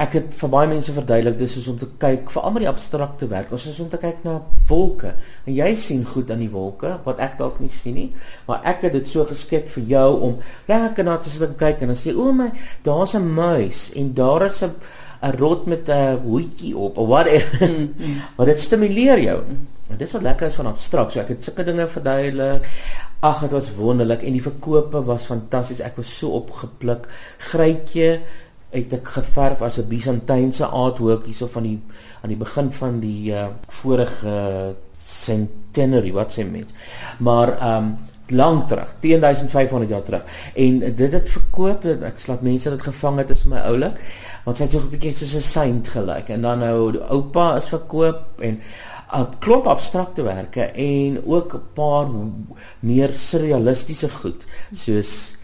ek 0.00 0.14
het 0.16 0.28
vir 0.36 0.50
baie 0.52 0.68
mense 0.70 0.92
verduidelik 0.94 1.36
dis 1.36 1.54
is 1.60 1.66
om 1.68 1.76
te 1.76 1.88
kyk 2.00 2.30
vir 2.32 2.44
almal 2.46 2.64
die 2.64 2.70
abstrakte 2.70 3.26
werk 3.28 3.50
ons 3.52 3.66
is 3.68 3.80
om 3.82 3.90
te 3.92 4.00
kyk 4.00 4.22
na 4.24 4.38
wolke 4.70 5.10
en 5.44 5.52
jy 5.52 5.68
sien 5.76 6.06
goed 6.08 6.30
aan 6.32 6.40
die 6.40 6.52
wolke 6.52 6.94
wat 7.04 7.20
ek 7.20 7.36
dalk 7.40 7.60
nie 7.60 7.68
sien 7.72 7.98
nie 7.98 8.08
maar 8.46 8.64
ek 8.64 8.86
het 8.86 8.96
dit 8.96 9.08
so 9.08 9.26
geskep 9.28 9.68
vir 9.74 9.84
jou 9.92 10.08
om 10.28 10.38
lekker 10.70 11.04
na 11.04 11.18
te 11.20 11.32
sit 11.32 11.44
en 11.44 11.58
kyk 11.60 11.84
en 11.84 11.92
dan 11.92 12.00
sê 12.00 12.16
o 12.16 12.32
my 12.32 12.48
daar's 12.88 13.14
'n 13.14 13.28
muis 13.36 13.92
en 13.94 14.14
daar 14.14 14.46
is 14.46 14.62
'n 14.62 14.72
'n 15.22 15.36
rot 15.36 15.66
met 15.66 15.88
'n 15.88 16.18
hoetjie 16.24 16.76
op 16.76 16.96
of 16.96 17.08
wat 17.08 17.26
mm, 17.26 17.68
mm. 17.98 18.16
wat 18.36 18.46
dit 18.46 18.60
stimuleer 18.60 19.18
jou 19.18 19.38
en 19.44 19.68
dis 19.98 20.12
wat 20.12 20.22
lekker 20.22 20.46
is 20.46 20.54
van 20.54 20.66
abstrakt 20.66 21.12
so 21.12 21.20
ek 21.20 21.28
het 21.28 21.44
sulke 21.44 21.64
dinge 21.64 21.88
verduidelik. 21.88 22.68
Ag 23.20 23.40
dit 23.40 23.50
was 23.50 23.74
wonderlik. 23.74 24.22
En 24.22 24.32
die 24.32 24.42
verkope 24.42 25.04
was 25.06 25.28
fantasties. 25.30 25.80
Ek 25.80 25.96
was 25.96 26.18
so 26.18 26.34
opgepluk. 26.42 27.06
Grytjie 27.38 28.20
het 28.72 28.92
ek 28.92 29.08
geverf 29.16 29.62
as 29.62 29.78
'n 29.78 29.88
Byzantynse 29.88 30.66
artwork 30.66 31.26
hierso 31.26 31.46
van 31.46 31.62
die 31.62 31.80
aan 32.22 32.32
die 32.32 32.40
begin 32.40 32.72
van 32.72 33.00
die 33.00 33.32
uh, 33.32 33.46
vorige 33.68 34.74
centenary 35.04 36.12
wat 36.12 36.32
sê 36.32 36.44
mens. 36.44 36.72
Maar 37.18 37.58
ehm 37.58 37.84
um, 37.84 37.96
lank 38.32 38.68
terug, 38.68 38.94
10500 39.00 39.90
jaar 39.90 40.02
terug. 40.02 40.22
En 40.54 40.78
dit 40.78 41.12
het 41.12 41.28
verkoop, 41.28 41.84
ek 41.84 42.18
slaat 42.18 42.42
mense 42.42 42.70
dit 42.70 42.82
gevang 42.82 43.18
het 43.18 43.30
is 43.30 43.44
my 43.44 43.60
oulik, 43.68 43.98
want 44.44 44.56
sy 44.56 44.62
het 44.62 44.72
so 44.72 44.80
'n 44.80 44.90
bietjie 44.90 45.14
soos 45.14 45.34
'n 45.34 45.40
saint 45.40 45.88
gelyk. 45.88 46.28
En 46.28 46.42
dan 46.42 46.58
nou 46.58 46.98
oupa 47.08 47.56
is 47.56 47.68
verkoop 47.68 48.40
en 48.40 48.60
'n 49.12 49.38
klop 49.38 49.66
abstraktewerke 49.66 50.62
en 50.62 51.22
ook 51.26 51.54
'n 51.54 51.62
paar 51.74 52.08
meer 52.80 53.10
surrealistiese 53.14 54.08
goed 54.08 54.46
soos 54.72 55.34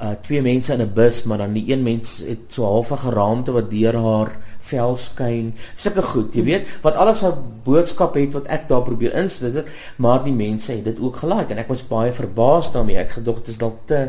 uh 0.00 0.14
twee 0.22 0.42
mense 0.42 0.72
in 0.72 0.80
'n 0.80 0.92
bus, 0.94 1.22
maar 1.22 1.38
dan 1.38 1.52
die 1.52 1.72
een 1.72 1.82
mens 1.82 2.22
het 2.26 2.38
so 2.48 2.64
half 2.64 2.90
'n 2.90 2.96
geraamte 2.96 3.52
wat 3.52 3.70
deur 3.70 3.96
haar 3.96 4.30
vel 4.60 4.96
skyn. 4.96 5.54
Sulke 5.76 6.02
goed, 6.02 6.34
jy 6.34 6.42
weet, 6.44 6.66
wat 6.82 6.94
alles 6.94 7.22
'n 7.22 7.34
boodskap 7.64 8.14
het 8.14 8.32
wat 8.32 8.46
ek 8.46 8.68
daar 8.68 8.82
probeer 8.82 9.14
insit 9.14 9.52
dit, 9.52 9.68
maar 9.96 10.24
die 10.24 10.32
mense 10.32 10.72
het 10.72 10.84
dit 10.84 11.00
ook 11.00 11.16
gelaik 11.16 11.50
en 11.50 11.58
ek 11.58 11.68
was 11.68 11.88
baie 11.88 12.12
verbaas 12.12 12.72
daarmee. 12.72 12.96
Ek 12.96 13.10
gedog 13.10 13.36
dit 13.36 13.48
is 13.48 13.58
dalk 13.58 13.78
te 13.84 14.08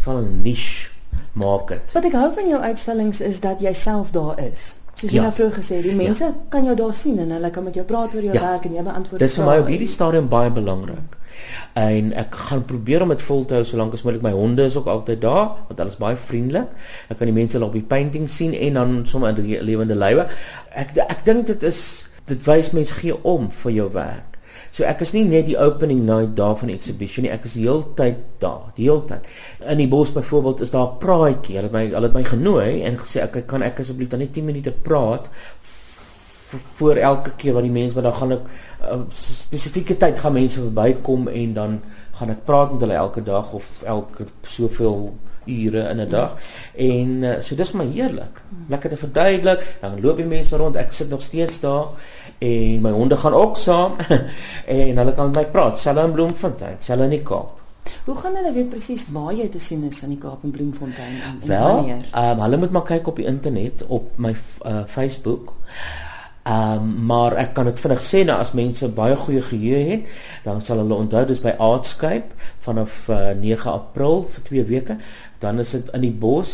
van 0.00 0.16
'n 0.16 0.42
niche. 0.42 0.98
maak 1.32 1.68
dit. 1.68 1.92
Wat 1.92 2.04
ek 2.04 2.12
hou 2.12 2.28
van 2.34 2.48
jou 2.48 2.60
uitstallings 2.62 3.20
is 3.20 3.40
dat 3.40 3.60
jy 3.60 3.72
self 3.72 4.10
daar 4.10 4.38
is. 4.42 4.74
Soos 4.98 5.10
jy 5.12 5.16
Ja. 5.16 5.22
nou 5.22 5.32
vroeër 5.32 5.52
gesê 5.54 5.76
het, 5.78 5.84
die 5.84 5.94
mense 5.94 6.24
ja. 6.24 6.32
kan 6.50 6.64
jou 6.64 6.74
daar 6.76 6.92
sien 6.94 7.18
en 7.18 7.30
hulle 7.30 7.50
kan 7.50 7.64
met 7.64 7.74
jou 7.74 7.84
praat 7.86 8.14
oor 8.14 8.22
jou 8.22 8.34
Ja. 8.34 8.40
werk 8.40 8.64
en 8.66 8.74
jy 8.74 8.82
beantwoord 8.82 9.18
Dis 9.22 9.34
vir 9.34 9.44
my 9.44 9.56
op 9.58 9.64
vrae. 9.64 9.70
hierdie 9.76 9.88
stadium 9.88 10.28
baie 10.28 10.50
belangrik. 10.50 11.16
En 11.74 12.12
ek 12.12 12.34
gaan 12.34 12.64
probeer 12.64 13.02
om 13.02 13.08
dit 13.08 13.22
vol 13.22 13.44
te 13.44 13.54
hou 13.54 13.64
solank 13.64 13.92
as 13.94 14.02
moontlik. 14.02 14.22
My 14.22 14.32
honde 14.32 14.64
is 14.64 14.76
ook 14.76 14.86
altyd 14.86 15.20
daar 15.20 15.46
want 15.68 15.78
hulle 15.78 15.90
is 15.90 15.96
baie 15.96 16.16
vriendelik. 16.16 16.66
Ek 17.08 17.18
kan 17.18 17.26
die 17.26 17.34
mense 17.34 17.52
hulle 17.56 17.66
op 17.66 17.72
die 17.72 17.82
painting 17.82 18.28
sien 18.30 18.54
en 18.54 18.74
dan 18.74 19.06
sommer 19.06 19.38
in 19.38 19.64
lewende 19.64 19.94
lywe. 19.94 20.26
Ek 20.74 20.96
ek 20.98 21.24
dink 21.24 21.46
dit 21.46 21.62
is 21.62 22.06
dit 22.26 22.42
wys 22.46 22.70
mense 22.72 22.94
gee 22.94 23.14
om 23.24 23.50
vir 23.50 23.72
jou 23.72 23.92
werk. 23.92 24.37
So 24.70 24.84
ek 24.84 25.00
is 25.00 25.12
nie 25.12 25.24
net 25.24 25.46
die 25.46 25.58
opening 25.58 26.04
night 26.06 26.36
daar 26.36 26.56
van 26.56 26.68
die 26.68 26.76
exhibition 26.76 27.24
nie, 27.24 27.32
ek 27.32 27.44
is 27.44 27.56
die 27.58 27.66
hele 27.66 27.94
tyd 27.98 28.20
daar, 28.42 28.72
die 28.76 28.88
hele 28.88 29.04
tyd. 29.08 29.28
In 29.64 29.80
die 29.80 29.88
bos 29.88 30.12
byvoorbeeld 30.12 30.60
is 30.60 30.70
daar 30.70 30.92
'n 30.92 30.98
praatjie. 30.98 31.56
Hulle 31.56 31.68
het 31.70 31.72
my 31.72 31.86
hulle 31.86 32.06
het 32.06 32.14
my 32.14 32.24
genooi 32.24 32.82
en 32.82 32.98
gesê 32.98 33.22
ek 33.22 33.46
kan 33.46 33.62
ek 33.62 33.80
asseblief 33.80 34.08
dan 34.08 34.20
net 34.20 34.32
10 34.32 34.44
minute 34.44 34.70
praat 34.70 35.28
voor 36.56 36.96
elke 36.96 37.30
keer 37.36 37.52
wat 37.52 37.62
die 37.62 37.72
mense 37.72 37.94
maar 37.94 38.08
dan 38.08 38.14
gaan 38.14 38.32
ek 38.32 38.44
uh, 38.82 39.00
spesifieke 39.12 39.96
tyd 39.96 40.18
gaan 40.18 40.32
mense 40.32 40.60
verbykom 40.60 41.28
en 41.28 41.54
dan 41.54 41.80
gaan 42.18 42.30
ek 42.30 42.44
praat 42.48 42.72
met 42.72 42.80
hulle 42.80 42.94
elke 42.94 43.22
dag 43.22 43.52
of 43.52 43.82
elke 43.84 44.24
soveel 44.42 45.12
ure 45.48 45.88
in 45.90 46.00
'n 46.00 46.08
dag. 46.10 46.36
En 46.76 47.08
uh, 47.22 47.34
so 47.40 47.56
dis 47.56 47.72
my 47.72 47.86
heerlik. 47.92 48.42
Lekker 48.68 48.90
te 48.90 48.96
verduidelik. 48.96 49.66
Dan 49.80 50.00
loop 50.00 50.16
die 50.16 50.26
mense 50.26 50.56
rond. 50.56 50.76
Ek 50.76 50.92
sit 50.92 51.10
nog 51.10 51.22
steeds 51.22 51.60
daar 51.60 51.86
en 52.38 52.80
my 52.82 52.90
honde 52.90 53.16
gaan 53.16 53.32
ook 53.34 53.56
saam 53.56 53.96
en 54.78 54.96
hulle 54.96 55.14
kan 55.14 55.30
met 55.30 55.36
my 55.36 55.44
praat. 55.44 55.78
Selfe 55.78 56.04
in 56.04 56.12
Bloemfontein, 56.12 56.76
selfe 56.80 57.02
in 57.04 57.10
die 57.10 57.22
Kaap. 57.22 57.56
Hoe 58.04 58.16
gaan 58.16 58.34
hulle 58.36 58.52
weet 58.52 58.68
presies 58.68 59.06
waar 59.12 59.32
jy 59.32 59.48
te 59.48 59.58
sien 59.58 59.84
is 59.88 60.02
in 60.02 60.08
die 60.08 60.18
Kaap 60.20 60.44
en 60.44 60.50
Bloemfontein 60.50 61.14
en, 61.24 61.38
en 61.42 61.48
Wel, 61.48 61.74
wanneer? 61.74 62.04
ehm 62.12 62.30
um, 62.36 62.40
hulle 62.44 62.56
moet 62.56 62.70
maar 62.70 62.82
kyk 62.82 63.06
op 63.08 63.16
die 63.16 63.26
internet 63.26 63.82
op 63.88 64.10
my 64.18 64.34
uh, 64.66 64.82
Facebook. 64.86 65.54
Ehm 66.48 66.80
um, 66.80 67.04
maar 67.06 67.34
ek 67.36 67.50
kan 67.56 67.66
dit 67.68 67.80
vinnig 67.80 68.00
sê 68.00 68.24
nou 68.24 68.38
as 68.40 68.52
mense 68.56 68.88
baie 68.96 69.16
goeie 69.20 69.42
geheue 69.44 69.82
het, 69.90 70.02
dan 70.46 70.62
sal 70.64 70.78
hulle 70.80 70.96
onthou 70.96 71.24
dis 71.28 71.44
by 71.44 71.52
Artscape 71.60 72.32
vanaf 72.64 73.08
uh, 73.12 73.36
9 73.36 73.68
April 73.72 74.24
vir 74.32 74.42
2 74.48 74.64
weke. 74.70 74.96
Dan 75.42 75.60
is 75.60 75.70
dit 75.76 75.84
in 75.92 76.00
die 76.06 76.16
bos 76.24 76.50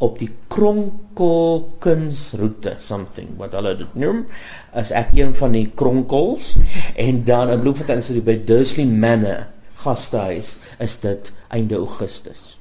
op 0.00 0.16
die 0.18 0.32
kronkelkunsroete 0.48 2.74
something 2.80 3.28
wat 3.38 3.52
hulle 3.58 3.76
dit 3.82 3.94
noem 4.00 4.26
as 4.72 4.90
ek 4.96 5.12
een 5.14 5.34
van 5.36 5.52
die 5.52 5.68
kronkels 5.76 6.56
en 6.96 7.24
dan 7.28 7.50
in 7.52 7.60
Bloemfontein 7.60 8.00
is 8.00 8.08
dit 8.08 8.24
by 8.24 8.40
Dursley 8.48 8.88
Manor 8.88 9.52
gastehuis 9.84 10.56
is 10.80 10.96
dit 11.04 11.28
einde 11.52 11.76
Augustus. 11.76 12.59